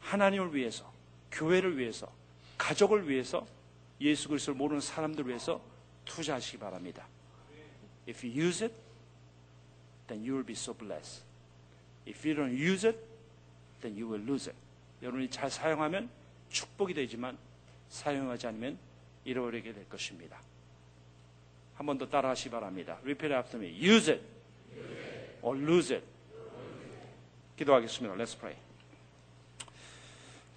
하나님을 0.00 0.54
위해서, 0.54 0.92
교회를 1.32 1.78
위해서, 1.78 2.10
가족을 2.58 3.08
위해서, 3.08 3.46
예수 4.00 4.28
그리스도를 4.28 4.58
모르는 4.58 4.80
사람들을 4.80 5.28
위해서 5.28 5.60
투자하시기 6.04 6.58
바랍니다. 6.58 7.06
If 8.06 8.26
you 8.26 8.46
use 8.46 8.64
it, 8.64 8.74
then 10.08 10.20
you 10.20 10.34
will 10.34 10.46
be 10.46 10.52
so 10.52 10.74
blessed. 10.74 11.22
If 12.06 12.28
you 12.28 12.36
don't 12.36 12.52
use 12.52 12.86
it, 12.86 12.98
then 13.80 13.96
you 13.96 14.10
will 14.10 14.22
lose 14.28 14.50
it. 14.50 14.58
여러분이 15.02 15.30
잘 15.30 15.50
사용하면 15.50 16.10
축복이 16.50 16.92
되지만 16.92 17.38
사용하지 17.89 18.47
않으면 18.47 18.77
잃어버리게 19.25 19.73
될 19.73 19.87
것입니다. 19.89 20.39
한 21.75 21.85
번 21.85 21.97
더 21.97 22.07
따라하시 22.09 22.45
기 22.45 22.49
바랍니다. 22.49 22.97
Repeat 23.03 23.33
after 23.33 23.57
me. 23.63 23.71
Use 23.71 24.11
it 24.13 24.21
or 25.41 25.57
lose 25.57 25.95
it. 25.95 26.05
기도하겠습니다. 27.57 28.15
Let's 28.15 28.37
pray. 28.37 28.57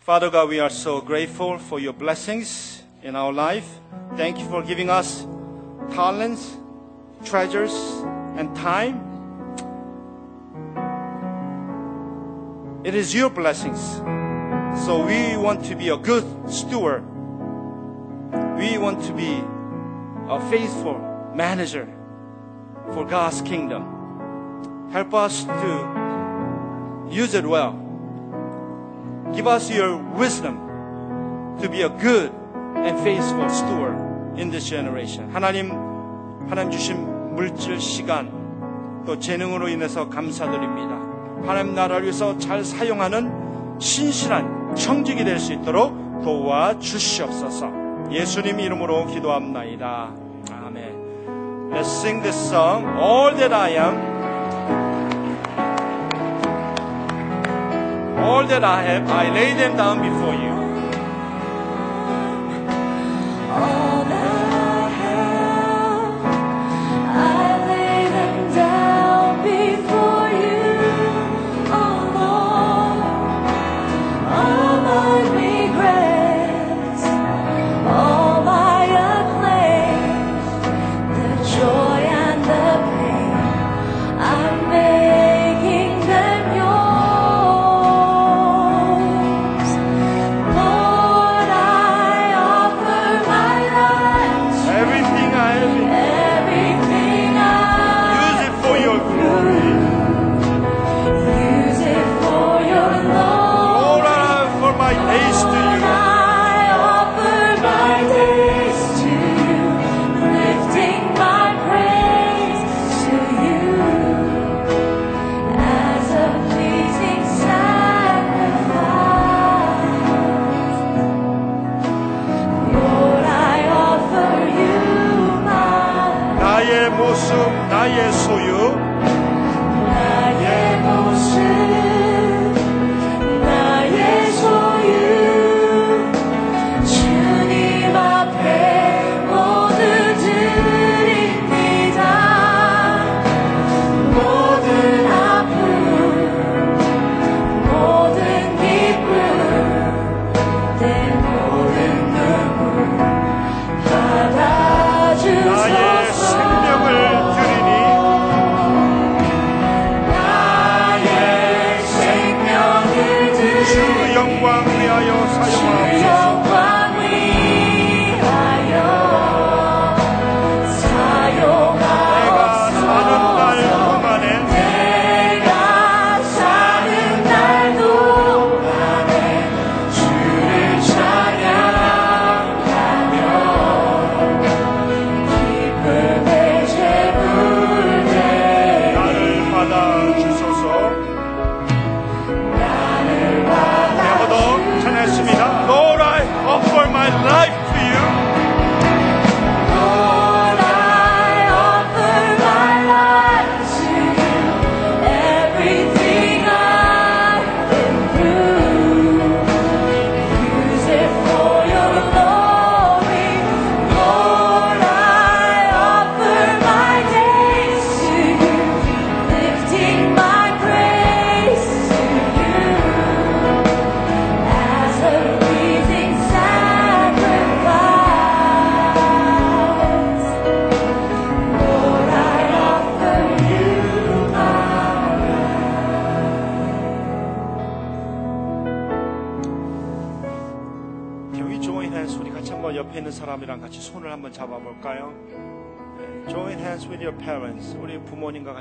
Father 0.02 0.30
God, 0.30 0.48
we 0.50 0.58
are 0.58 0.70
so 0.70 1.00
grateful 1.00 1.58
for 1.60 1.80
your 1.80 1.96
blessings 1.96 2.82
in 3.04 3.14
our 3.14 3.32
life. 3.32 3.68
Thank 4.16 4.40
you 4.40 4.48
for 4.48 4.66
giving 4.66 4.90
us 4.90 5.24
talents, 5.94 6.58
treasures, 7.24 7.72
and 8.36 8.50
time. 8.56 8.98
It 12.84 12.96
is 12.96 13.14
your 13.14 13.30
blessings. 13.30 13.78
So 14.84 15.06
we 15.06 15.36
want 15.36 15.64
to 15.66 15.76
be 15.76 15.90
a 15.90 15.96
good 15.96 16.24
steward. 16.50 17.04
We 18.57 18.77
want 18.77 19.03
to 19.05 19.13
be 19.13 19.41
a 20.29 20.39
faithful 20.49 20.99
manager 21.35 21.87
for 22.93 23.05
God's 23.05 23.41
kingdom. 23.41 24.89
Help 24.91 25.13
us 25.13 25.45
to 25.45 27.07
use 27.09 27.33
it 27.35 27.45
well. 27.45 27.75
Give 29.35 29.47
us 29.47 29.69
your 29.69 29.97
wisdom 30.17 30.57
to 31.61 31.69
be 31.69 31.83
a 31.83 31.89
good 31.89 32.31
and 32.75 32.99
faithful 33.01 33.49
steward 33.49 33.95
in 34.39 34.49
this 34.49 34.67
generation. 34.67 35.29
하나님, 35.31 35.71
하나님 36.49 36.71
주신 36.71 37.35
물질, 37.35 37.79
시간, 37.79 38.31
또 39.05 39.19
재능으로 39.19 39.67
인해서 39.67 40.09
감사드립니다. 40.09 40.97
하나님 41.45 41.75
나라를 41.75 42.03
위해서 42.03 42.37
잘 42.37 42.63
사용하는 42.63 43.79
신실한 43.79 44.75
청직이 44.75 45.23
될 45.23 45.39
수 45.39 45.53
있도록 45.53 46.23
도와 46.23 46.79
주시옵소서. 46.79 47.76
예수님 48.11 48.59
이름으로 48.59 49.05
기도합나이다. 49.07 50.11
아멘. 50.51 51.69
Let's 51.71 51.91
sing 51.99 52.21
this 52.23 52.37
song, 52.49 52.85
All 52.97 53.35
That 53.35 53.53
I 53.53 53.75
Am. 53.75 54.17
All 58.17 58.47
that 58.47 58.63
I 58.63 58.83
have, 58.83 59.09
I 59.09 59.29
lay 59.29 59.53
them 59.53 59.75
down 59.75 60.01
before 60.01 60.33
you. 60.33 60.57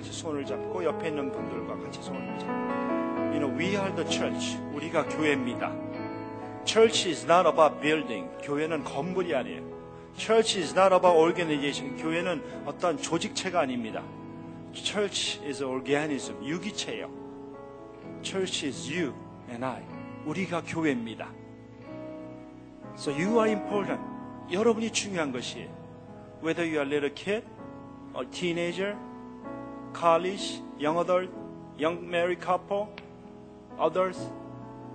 같이 0.06 0.12
손을 0.12 0.46
잡고 0.46 0.84
옆에 0.84 1.08
있는 1.08 1.32
분들과 1.32 1.76
같이 1.78 2.00
손을 2.02 2.38
잡고. 2.38 2.52
You 3.32 3.40
know, 3.40 3.58
we 3.58 3.76
are 3.76 3.92
the 3.94 4.08
church. 4.08 4.56
우리가 4.72 5.06
교회입니다. 5.08 5.72
Church 6.64 7.08
is 7.08 7.24
not 7.24 7.48
about 7.48 7.80
building. 7.80 8.28
교회는 8.42 8.84
건물이 8.84 9.34
아니에요. 9.34 9.62
Church 10.16 10.58
is 10.58 10.72
not 10.78 10.94
about 10.94 11.18
organization. 11.18 11.96
교회는 12.00 12.42
어떤 12.66 12.96
조직체가 12.96 13.60
아닙니다. 13.60 14.02
Church 14.72 15.40
is 15.44 15.62
organism. 15.62 16.42
유기체예요. 16.44 17.10
Church 18.22 18.66
is 18.66 18.88
you 18.88 19.12
and 19.50 19.64
I. 19.64 19.82
우리가 20.24 20.62
교회입니다. 20.66 21.28
So 22.96 23.12
you 23.12 23.38
are 23.40 23.50
important. 23.50 24.00
여러분이 24.52 24.92
중요한 24.92 25.32
것이에요. 25.32 25.68
Whether 26.42 26.64
you 26.64 26.78
are 26.78 26.86
a 26.86 26.88
little 26.88 27.12
kid, 27.14 27.44
or 28.14 28.24
teenager, 28.30 28.96
college, 29.96 30.60
young 30.78 30.98
adult, 30.98 31.30
young 31.78 32.06
married 32.06 32.40
couple, 32.40 32.88
others, 33.80 34.18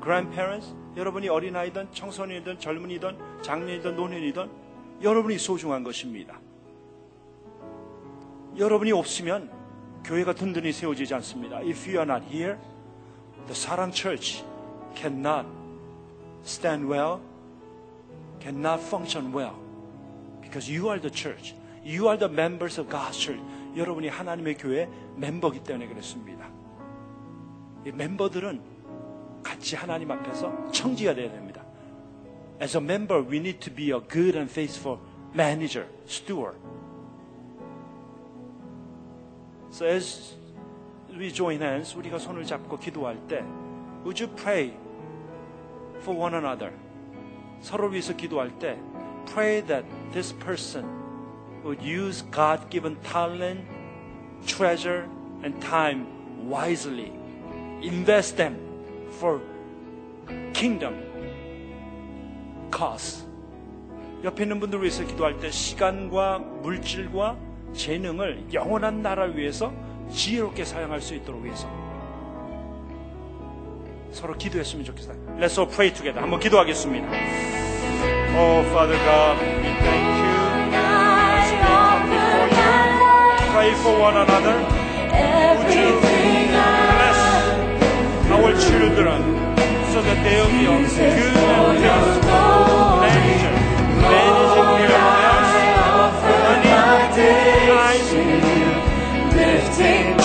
grandparents, 0.02 0.74
여러분이 0.96 1.28
어린아이든 1.28 1.92
청소년이든 1.92 2.60
젊은이든 2.60 3.18
장년이든 3.42 3.96
노년이든 3.96 4.50
여러분이 5.02 5.40
소중한 5.40 5.84
것입니다. 5.84 6.40
여러분이 8.58 8.92
없으면 8.92 9.50
교회가 10.04 10.34
든든히 10.34 10.72
세워지지 10.72 11.14
않습니다. 11.16 11.58
If 11.62 11.90
you 11.90 12.00
are 12.00 12.04
not 12.04 12.24
here, 12.30 12.58
the 13.48 13.56
Sarang 13.56 13.94
Church 13.94 14.44
cannot 14.96 15.48
stand 16.44 16.88
well, 16.88 17.22
cannot 18.40 18.82
function 18.84 19.34
well. 19.34 19.56
Because 20.42 20.70
you 20.70 20.90
are 20.90 21.00
the 21.00 21.10
church. 21.10 21.56
You 21.84 22.10
are 22.10 22.18
the 22.18 22.30
members 22.30 22.78
of 22.78 22.90
God's 22.90 23.18
church. 23.18 23.42
여러분이 23.76 24.08
하나님의 24.10 24.58
교회 24.58 24.90
멤버기 25.16 25.64
때문에 25.64 25.88
그렇습니다. 25.88 26.50
이 27.86 27.92
멤버들은 27.92 28.62
같이 29.44 29.76
하나님 29.76 30.12
앞에서 30.12 30.72
청지가 30.72 31.16
되어야 31.16 31.32
됩니다. 31.32 31.64
As 32.62 32.78
a 32.78 32.84
member, 32.84 33.26
we 33.28 33.38
need 33.38 33.60
to 33.60 33.74
be 33.74 33.92
a 33.92 34.00
good 34.00 34.38
and 34.38 34.52
faithful 34.52 35.00
manager, 35.34 35.88
steward. 36.06 36.58
So 39.72 39.88
as 39.88 40.36
we 41.10 41.34
join 41.34 41.62
hands, 41.62 41.96
우리가 41.98 42.20
손을 42.20 42.46
잡고 42.46 42.78
기도할 42.78 43.18
때, 43.28 43.44
would 44.04 44.22
you 44.22 44.36
pray 44.36 44.74
for 46.02 46.20
one 46.20 46.36
another? 46.36 46.72
서로 47.62 47.88
위해서 47.88 48.16
기도할 48.16 48.58
때, 48.60 48.78
pray 49.26 49.66
that 49.66 49.88
this 50.12 50.38
person 50.38 51.01
would 51.64 51.82
use 51.82 52.24
God-given 52.32 52.98
talent, 53.04 53.66
treasure, 54.46 55.08
and 55.44 55.60
time 55.62 56.06
wisely. 56.50 57.12
Invest 57.82 58.38
them 58.38 58.58
for 59.18 59.42
kingdom 60.54 60.96
cause. 62.72 63.26
옆에 64.24 64.44
있는 64.44 64.60
분들 64.60 64.82
위해서 64.82 65.04
기도할 65.04 65.40
때 65.40 65.50
시간과 65.50 66.40
물질과 66.40 67.38
재능을 67.74 68.46
영원한 68.54 69.02
나라를 69.02 69.36
위해서 69.36 69.74
지혜롭게 70.12 70.64
사용할 70.64 71.02
수 71.02 71.16
있도록 71.16 71.44
위해서 71.44 71.68
서로 74.12 74.36
기도했으면 74.38 74.86
좋겠어요. 74.86 75.16
Let's 75.40 75.58
all 75.58 75.70
pray 75.72 75.92
together. 75.92 76.22
한번 76.22 76.40
기도하겠습니다. 76.40 77.08
Oh, 78.34 78.66
Father 78.70 78.98
God, 78.98 79.40
we 79.42 79.74
thank 79.80 80.06
you. 80.06 80.11
Pray 83.62 83.76
for 83.84 83.94
one 84.00 84.18
another. 84.18 84.58
Would 85.58 85.74
you 85.78 85.90
bless 86.02 87.20
our 88.36 88.54
children 88.68 89.20
so 89.92 90.02
that 90.02 90.18
they'll 90.26 90.50
be 90.50 90.66
a 90.66 90.78
good 90.90 91.36
and 91.62 91.78
faithful 91.86 93.02
manager, 93.04 93.56
managing 94.02 94.70
time, 94.72 95.42
treasure, 99.38 100.21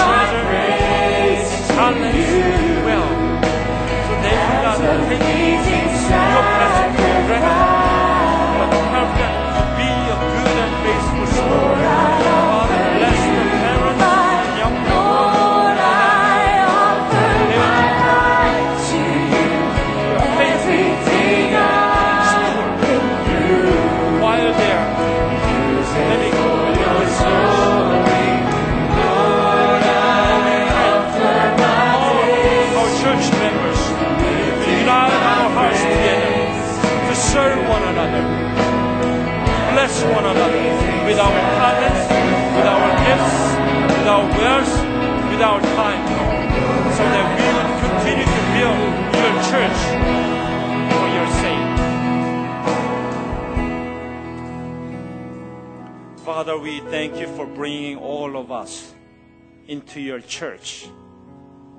into 59.96 60.06
your 60.06 60.20
church 60.20 60.88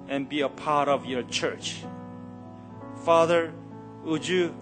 and 0.10 0.28
be 0.28 0.42
a 0.42 0.50
part 0.50 0.90
of 0.90 1.06
your 1.06 1.22
church. 1.24 1.84
Father, 3.06 3.54
would 4.04 4.28
you 4.28 4.56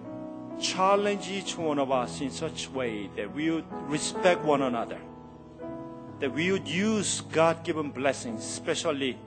challenge 0.59 1.29
each 1.29 1.57
one 1.57 1.79
of 1.79 1.89
us 1.89 2.19
in 2.19 2.31
such 2.31 2.69
way 2.71 3.09
that 3.15 3.33
we 3.33 3.51
would 3.51 3.65
respect 3.87 4.43
one 4.43 4.61
another, 4.61 4.99
that 6.19 6.33
we 6.33 6.51
would 6.51 6.67
use 6.67 7.21
God 7.31 7.63
given 7.63 7.91
blessings, 7.91 8.41
especially 8.43 9.17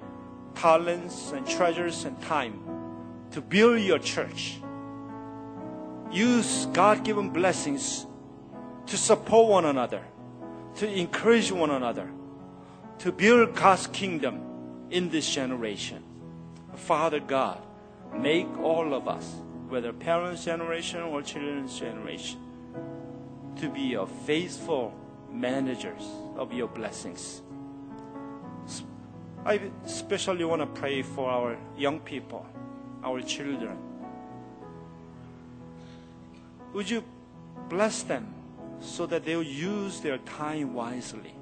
talents 0.55 1.33
and 1.33 1.47
treasures 1.47 2.05
and 2.05 2.21
time, 2.21 2.61
to 3.31 3.41
build 3.41 3.81
your 3.81 3.99
church. 3.99 4.61
Use 6.11 6.67
God 6.75 7.03
given 7.03 7.31
blessings 7.31 8.07
to 8.87 8.97
support 8.99 9.49
one 9.49 9.65
another, 9.65 10.03
to 10.77 10.91
encourage 10.91 11.51
one 11.51 11.71
another, 11.71 12.11
to 12.99 13.13
build 13.13 13.55
God's 13.55 13.87
kingdom 13.87 14.41
in 14.91 15.09
this 15.09 15.29
generation. 15.29 16.03
Father 16.75 17.21
God, 17.21 17.61
make 18.15 18.49
all 18.59 18.95
of 18.95 19.09
us, 19.09 19.35
whether 19.69 19.93
parents' 19.93 20.45
generation 20.45 21.03
or 21.03 21.23
children's 21.23 21.79
generation, 21.79 22.41
to 23.57 23.69
be 23.69 23.95
a 23.95 24.07
faithful 24.07 24.95
managers 25.33 26.05
of 26.37 26.53
your 26.53 26.69
blessings. 26.69 27.43
I 29.45 29.61
especially 29.85 30.45
want 30.45 30.63
to 30.63 30.67
pray 30.67 31.03
for 31.03 31.31
our 31.31 31.57
young 31.77 32.01
people, 32.01 32.47
our 33.05 33.21
children. 33.23 33.79
Would 36.75 36.91
you 36.91 37.03
bless 37.69 38.03
them 38.03 38.27
so 38.81 39.07
that 39.07 39.25
they'll 39.25 39.43
use 39.43 40.01
their 40.01 40.19
time 40.19 40.75
wisely? 40.75 41.38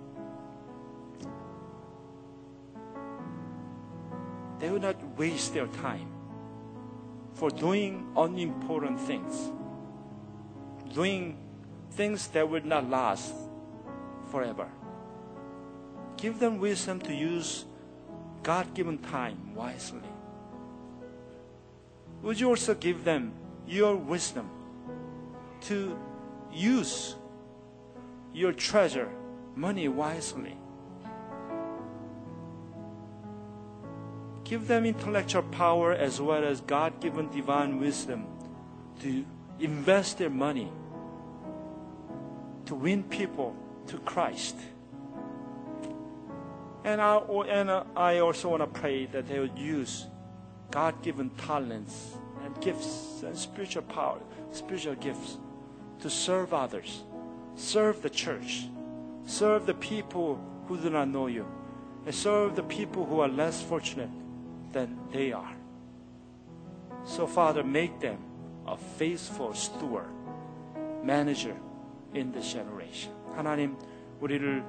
They 4.58 4.70
will 4.70 4.80
not 4.80 4.96
waste 5.18 5.54
their 5.54 5.66
time 5.66 6.08
for 7.34 7.50
doing 7.50 8.06
unimportant 8.16 8.98
things, 9.00 9.52
doing 10.94 11.36
things 11.92 12.28
that 12.28 12.48
will 12.48 12.64
not 12.64 12.88
last 12.88 13.34
forever. 14.30 14.68
Give 16.16 16.38
them 16.38 16.58
wisdom 16.58 17.00
to 17.00 17.14
use 17.14 17.66
God 18.42 18.72
given 18.74 18.98
time 18.98 19.54
wisely. 19.54 20.08
Would 22.22 22.40
you 22.40 22.48
also 22.48 22.74
give 22.74 23.04
them 23.04 23.32
your 23.66 23.94
wisdom 23.94 24.48
to 25.62 25.98
use 26.52 27.16
your 28.32 28.52
treasure, 28.52 29.10
money 29.54 29.88
wisely? 29.88 30.56
Give 34.48 34.68
them 34.68 34.86
intellectual 34.86 35.42
power 35.42 35.92
as 35.92 36.20
well 36.20 36.44
as 36.44 36.60
God 36.60 37.00
given 37.00 37.28
divine 37.30 37.80
wisdom 37.80 38.26
to 39.00 39.24
invest 39.58 40.18
their 40.18 40.30
money 40.30 40.70
to 42.66 42.76
win 42.76 43.02
people 43.02 43.56
to 43.88 43.98
Christ. 43.98 44.54
And 46.84 47.00
I, 47.00 47.16
oh, 47.16 47.42
and 47.42 47.68
uh, 47.68 47.84
I 47.96 48.18
also 48.18 48.50
want 48.50 48.62
to 48.62 48.80
pray 48.80 49.06
that 49.06 49.26
they 49.26 49.40
would 49.40 49.58
use 49.58 50.06
God 50.70 51.02
given 51.02 51.30
talents 51.30 52.14
and 52.44 52.60
gifts 52.60 53.24
and 53.24 53.36
spiritual 53.36 53.82
power, 53.82 54.20
spiritual 54.52 54.94
gifts 54.94 55.38
to 55.98 56.08
serve 56.08 56.54
others, 56.54 57.02
serve 57.56 58.00
the 58.00 58.10
church, 58.10 58.68
serve 59.26 59.66
the 59.66 59.74
people 59.74 60.38
who 60.68 60.78
do 60.78 60.88
not 60.88 61.08
know 61.08 61.26
you, 61.26 61.44
and 62.04 62.14
serve 62.14 62.54
the 62.54 62.62
people 62.62 63.04
who 63.04 63.18
are 63.18 63.28
less 63.28 63.60
fortunate 63.60 64.10
than 64.76 64.98
they 65.10 65.32
are. 65.32 65.56
So, 67.04 67.26
Father, 67.26 67.64
make 67.64 67.98
them 67.98 68.18
a 68.66 68.76
faithful 68.76 69.54
steward, 69.54 70.10
manager 71.02 71.56
in 72.14 72.32
this 72.32 72.52
generation. 72.52 73.14
하나님, 73.34 73.76
우리를 74.20 74.62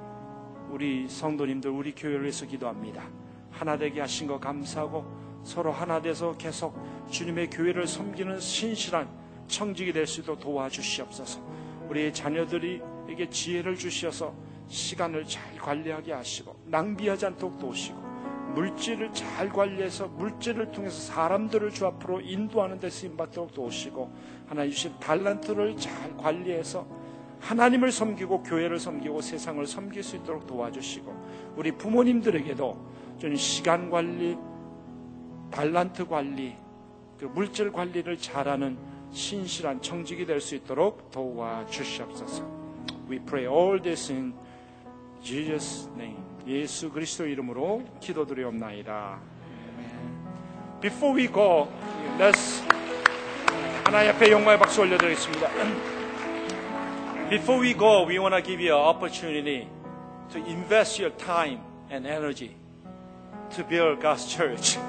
우리 0.70 1.08
성도님들, 1.10 1.70
우리 1.70 1.94
교회를 1.94 2.22
위해서 2.22 2.46
기도합니다. 2.46 3.04
하나 3.52 3.78
되게 3.78 4.00
하신 4.02 4.28
거 4.28 4.40
감사하고 4.40 5.06
서로 5.44 5.72
하나 5.72 6.02
돼서 6.02 6.36
계속 6.38 6.76
주님의 7.10 7.50
교회를 7.50 7.88
섬기는 7.88 8.40
신실한 8.40 9.08
청직이 9.48 9.92
될 9.92 10.06
수 10.06 10.22
있도록 10.22 10.40
도와주시옵소서. 10.42 11.40
우리 11.90 12.14
자녀들이에게 12.14 13.30
지혜를 13.30 13.78
주셔서 13.78 14.34
시간을 14.68 15.26
잘 15.26 15.56
관리하게 15.58 16.12
하시고 16.12 16.56
낭비하지 16.66 17.26
않도록 17.28 17.58
도우시고 17.58 18.07
물질을 18.58 19.14
잘 19.14 19.50
관리해서 19.50 20.08
물질을 20.08 20.72
통해서 20.72 21.00
사람들을 21.14 21.70
주 21.72 21.86
앞으로 21.86 22.22
인도하는 22.22 22.80
데 22.80 22.90
쓰임 22.90 23.16
받도록 23.16 23.54
도우시고 23.54 24.12
하나님 24.48 24.72
주신 24.72 24.94
달란트를 25.00 25.78
잘 25.78 26.18
관리해서 26.18 26.88
하나님을 27.40 27.92
섬기고 27.92 28.42
교회를 28.42 28.80
섬기고 28.80 29.22
세상을 29.22 29.64
섬길 29.68 30.02
수 30.02 30.16
있도록 30.16 30.48
도와주시고 30.48 31.54
우리 31.56 31.72
부모님들에게도 31.72 32.88
좀 33.20 33.36
시간 33.36 33.92
관리, 33.92 34.36
달란트 35.52 36.08
관리, 36.08 36.56
그 37.20 37.26
물질 37.26 37.72
관리를 37.72 38.18
잘하는 38.18 38.76
신실한 39.12 39.84
청직이 39.84 40.26
될 40.26 40.42
수 40.42 40.56
있도록 40.56 41.12
도와 41.12 41.64
주시옵소서. 41.68 42.44
We 43.08 43.20
pray 43.20 43.46
all 43.48 43.80
this 43.80 44.12
in 44.12 44.34
Jesus' 45.22 45.88
name. 45.96 46.27
예수 46.48 46.90
그리스도 46.90 47.28
이름으로 47.28 47.84
기도드리옵나이다. 48.00 49.20
Before 50.80 51.20
we 51.20 51.28
go, 51.28 51.68
let's 52.18 52.64
하나님 53.84 54.12
앞에 54.12 54.32
영광의 54.32 54.58
박수 54.58 54.82
올려드리겠습니다. 54.82 55.50
Before 57.30 57.62
we 57.62 57.74
go, 57.74 58.08
we 58.08 58.18
want 58.18 58.34
to 58.34 58.42
give 58.42 58.62
you 58.62 58.74
an 58.74 58.96
opportunity 58.96 59.68
to 60.32 60.40
invest 60.46 61.04
your 61.04 61.14
time 61.18 61.60
and 61.92 62.08
energy 62.08 62.56
to 63.56 63.68
build 63.68 64.00
God's 64.02 64.26
church. 64.26 64.80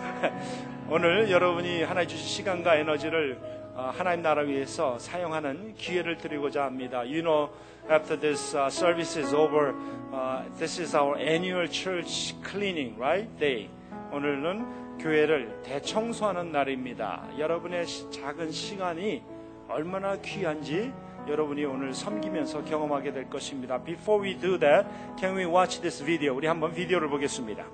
오늘 0.88 1.28
여러분이 1.28 1.82
하나님 1.82 2.08
주신 2.08 2.26
시간과 2.26 2.76
에너지를 2.76 3.38
어, 3.74 3.92
하나님 3.96 4.22
나라 4.22 4.42
위해서 4.42 4.98
사용하는 4.98 5.74
기회를 5.74 6.18
드리고자 6.18 6.64
합니다. 6.64 7.00
You 7.00 7.22
know, 7.22 7.50
after 7.88 8.16
this 8.16 8.54
uh, 8.54 8.68
service 8.70 9.16
is 9.16 9.32
over, 9.34 9.74
uh, 10.12 10.42
this 10.58 10.78
is 10.78 10.94
our 10.94 11.16
annual 11.16 11.66
church 11.68 12.34
cleaning, 12.44 12.96
right? 12.98 13.28
Day. 13.38 13.70
오늘은 14.12 14.98
교회를 14.98 15.62
대청소하는 15.62 16.50
날입니다. 16.52 17.24
여러분의 17.38 17.86
시- 17.86 18.10
작은 18.10 18.50
시간이 18.50 19.22
얼마나 19.68 20.16
귀한지 20.16 20.92
여러분이 21.28 21.64
오늘 21.66 21.92
섬기면서 21.92 22.64
경험하게 22.64 23.12
될 23.12 23.28
것입니다. 23.28 23.82
Before 23.82 24.22
we 24.26 24.38
do 24.38 24.58
that, 24.58 24.88
can 25.18 25.36
we 25.36 25.44
watch 25.44 25.80
this 25.80 26.02
video? 26.02 26.34
우리 26.34 26.46
한번 26.46 26.72
비디오를 26.72 27.08
보겠습니다. 27.08 27.64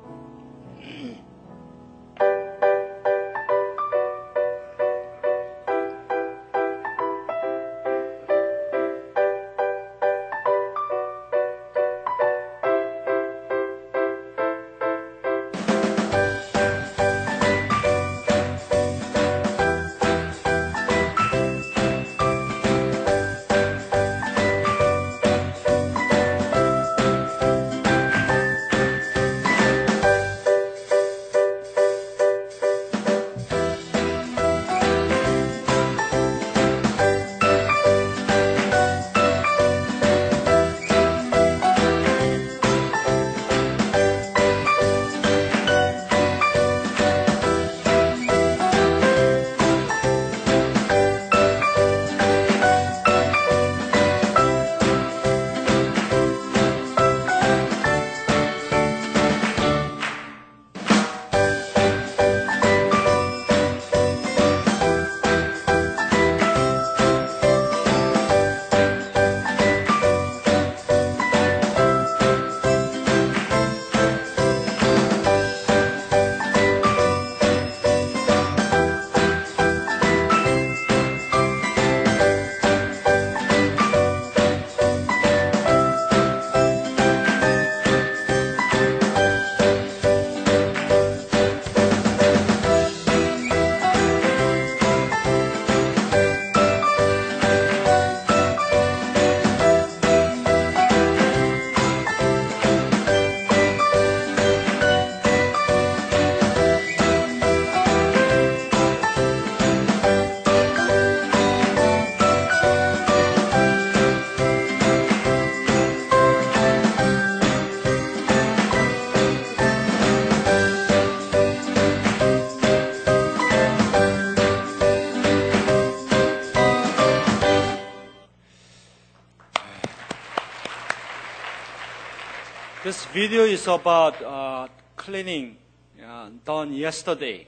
Video 133.14 133.44
is 133.44 133.68
about 133.68 134.20
uh, 134.24 134.66
cleaning 134.96 135.56
uh, 136.04 136.30
done 136.44 136.72
yesterday 136.74 137.46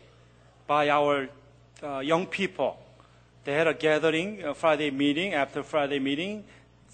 by 0.65 0.89
our 0.89 1.29
uh, 1.83 1.99
young 1.99 2.25
people. 2.25 2.79
They 3.43 3.53
had 3.55 3.67
a 3.67 3.75
gathering, 3.75 4.45
a 4.45 4.55
Friday 4.55 4.93
meeting. 4.93 5.35
After 5.35 5.65
Friday 5.65 5.99
meeting, 5.99 6.45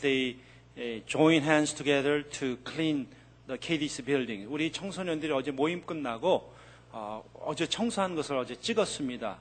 they 0.01 0.36
uh, 0.78 1.05
joined 1.07 1.44
hands 1.44 1.74
together 1.74 2.23
to 2.40 2.57
clean 2.65 3.09
the 3.47 3.59
KDC 3.59 4.07
building. 4.07 4.47
우리 4.49 4.73
청소년들이 4.73 5.31
어제 5.32 5.51
모임 5.51 5.82
끝나고 5.82 6.51
어, 6.93 7.23
어제 7.44 7.66
청소한 7.66 8.15
것을 8.15 8.39
어제 8.39 8.55
찍었습니다. 8.57 9.36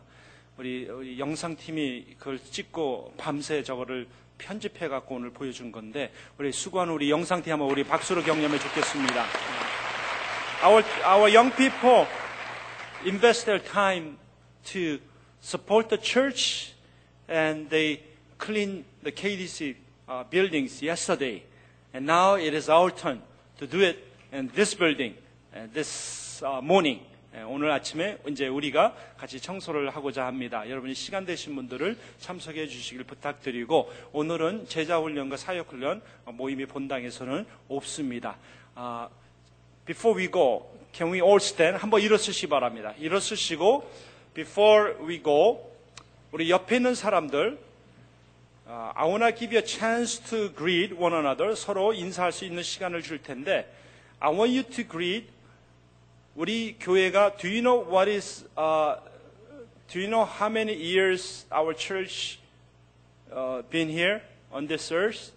우리, 0.58 0.90
우리 0.90 1.18
영상팀이 1.18 2.18
그걸 2.20 2.38
찍고 2.38 3.14
밤새 3.16 3.64
저거를 3.64 4.08
편집해 4.41 4.88
갖고 4.88 5.15
오늘 5.15 5.30
보여준 5.31 5.72
건데 5.72 6.11
우리 6.38 6.51
수고한 6.51 6.89
우리 6.89 7.09
영상팀 7.09 7.53
한번 7.53 7.69
우리 7.69 7.84
박수로 7.84 8.23
격려해 8.23 8.57
주겠습니다. 8.57 9.26
Our 10.63 10.84
our 11.05 11.31
young 11.34 11.55
people 11.55 12.05
invest 13.05 13.45
their 13.45 13.63
time 13.63 14.18
to 14.73 14.99
support 15.41 15.89
the 15.89 16.01
church 16.01 16.73
and 17.30 17.69
they 17.69 18.01
clean 18.38 18.84
the 19.03 19.11
KDC 19.11 19.76
uh, 20.09 20.23
buildings 20.30 20.81
yesterday 20.84 21.43
and 21.93 22.05
now 22.05 22.35
it 22.35 22.53
is 22.53 22.69
our 22.69 22.91
turn 22.91 23.22
to 23.57 23.68
do 23.68 23.81
it 23.81 23.97
in 24.31 24.49
this 24.55 24.73
building 24.73 25.15
uh, 25.55 25.68
this 25.73 26.41
uh, 26.43 26.61
morning. 26.61 26.99
예, 27.34 27.44
오늘 27.44 27.72
아침에 27.72 28.18
이제 28.28 28.48
우리가 28.48 28.94
같이 29.18 29.40
청소를 29.40 29.90
하고자 29.90 30.26
합니다. 30.26 30.70
여러분이 30.70 30.94
시간 30.94 31.26
되신 31.26 31.56
분들을 31.56 31.98
참석해 32.20 32.68
주시길 32.68 33.06
부탁드리고 33.06 33.90
오늘은 34.12 34.68
제자훈련과 34.68 35.38
사역훈련 35.38 36.02
모임이 36.26 36.66
본당에서는 36.66 37.45
없습니다. 37.70 38.36
아, 38.76 39.08
Before 39.86 40.20
we 40.22 40.30
go, 40.30 40.70
can 40.94 41.12
we 41.12 41.22
all 41.22 41.38
stand? 41.38 41.80
한번 41.82 42.02
일어서시 42.02 42.48
바랍니다. 42.48 42.94
일어서시고 42.99 43.90
before 44.34 44.95
we 45.08 45.24
go, 45.24 45.72
우리 46.34 46.49
옆에 46.49 46.76
있는 46.78 46.95
사람들 46.95 47.58
아, 48.68 48.91
I 48.94 49.08
wanna 49.08 49.34
give 49.34 49.56
you 49.56 49.64
a 49.64 49.66
chance 49.66 50.22
to 50.30 50.53
greet 50.53 50.94
one 50.94 51.16
another. 51.16 51.56
서로 51.56 51.94
인사할 51.94 52.34
수 52.34 52.44
있는 52.44 52.62
시간을 52.62 53.02
줄 53.03 53.24
텐데 53.24 53.74
I 54.20 54.34
want 54.34 54.53
you 54.53 54.64
to 54.64 54.84
greet 54.86 55.30
우리 56.36 56.78
교회가 56.80 57.36
do 57.38 57.49
you 57.49 57.62
know 57.62 57.86
what 57.88 58.10
is 58.10 58.45
uh, 58.58 58.95
do 59.91 59.99
you 59.99 60.08
know 60.08 60.24
how 60.26 60.49
many 60.49 60.74
years 60.74 61.45
our 61.52 61.74
church 61.74 62.40
uh, 63.32 63.62
been 63.70 63.90
here 63.90 64.22
on 64.52 64.68
this 64.68 64.94
earth? 64.94 65.34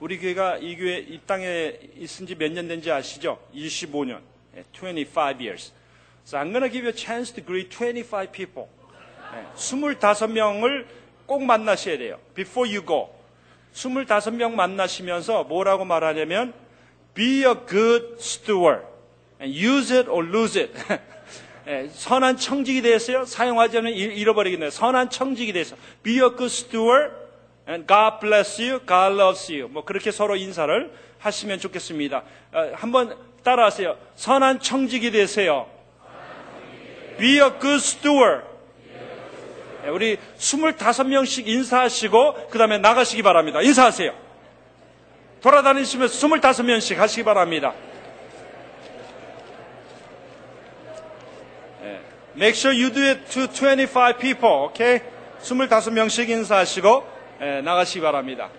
우리 0.00 0.18
교회가 0.18 0.58
이 0.58 0.76
교회 0.76 0.98
이 0.98 1.20
땅에 1.26 1.78
있은 1.96 2.26
지 2.26 2.34
몇 2.34 2.50
년 2.52 2.66
된지 2.66 2.90
아시죠? 2.90 3.38
25년. 3.54 4.20
예, 4.56 4.64
25 4.72 5.40
years. 5.40 5.72
So 6.24 6.38
I'm 6.38 6.52
to 6.52 6.68
give 6.68 6.82
you 6.82 6.88
a 6.88 6.96
chance 6.96 7.32
to 7.34 7.44
greet 7.44 7.70
25 7.70 8.32
people. 8.32 8.66
예, 9.34 9.46
25명을 9.54 10.86
꼭 11.26 11.44
만나셔야 11.44 11.98
돼요. 11.98 12.18
Before 12.34 12.66
you 12.68 12.84
go. 12.84 13.10
25명 13.74 14.54
만나시면서 14.54 15.44
뭐라고 15.44 15.84
말하냐면 15.84 16.54
be 17.14 17.44
a 17.44 17.54
good 17.68 18.16
steward 18.18 18.89
use 19.42 19.92
it 19.96 20.08
or 20.10 20.26
lose 20.26 20.60
it. 20.60 20.72
예, 21.68 21.88
선한 21.92 22.36
청직이 22.38 22.82
되었어요. 22.82 23.24
사용하지 23.24 23.78
않으면 23.78 23.94
잃- 23.94 24.12
잃어버리겠네요. 24.16 24.70
선한 24.70 25.10
청직이 25.10 25.52
되어서 25.52 25.76
be 26.02 26.14
a 26.14 26.28
good 26.36 26.46
steward 26.46 27.12
and 27.68 27.86
God 27.86 28.18
bless 28.20 28.60
you, 28.60 28.80
God 28.86 29.14
loves 29.20 29.52
you. 29.52 29.68
뭐 29.68 29.84
그렇게 29.84 30.10
서로 30.10 30.36
인사를 30.36 30.90
하시면 31.18 31.58
좋겠습니다. 31.60 32.22
어, 32.52 32.70
한번 32.74 33.16
따라하세요. 33.44 33.96
선한 34.16 34.60
청직이 34.60 35.10
되세요. 35.10 35.66
Be 37.18 37.34
a 37.40 37.50
good 37.60 37.76
steward. 37.76 38.44
예, 39.84 39.88
우리 39.90 40.16
25명씩 40.38 41.46
인사하시고 41.46 42.48
그 42.50 42.58
다음에 42.58 42.78
나가시기 42.78 43.22
바랍니다. 43.22 43.60
인사하세요. 43.62 44.12
돌아다니시면서 45.42 46.26
25명씩 46.28 46.96
하시기 46.96 47.22
바랍니다. 47.24 47.74
Make 52.36 52.54
sure 52.54 52.72
you 52.72 52.90
do 52.90 53.02
it 53.02 53.26
to 53.32 53.48
25 53.48 54.18
people, 54.18 54.70
okay? 54.70 55.00
25명씩 55.42 56.28
인사하시고 56.28 57.04
예, 57.42 57.60
나가시기 57.62 58.00
바랍니다. 58.00 58.50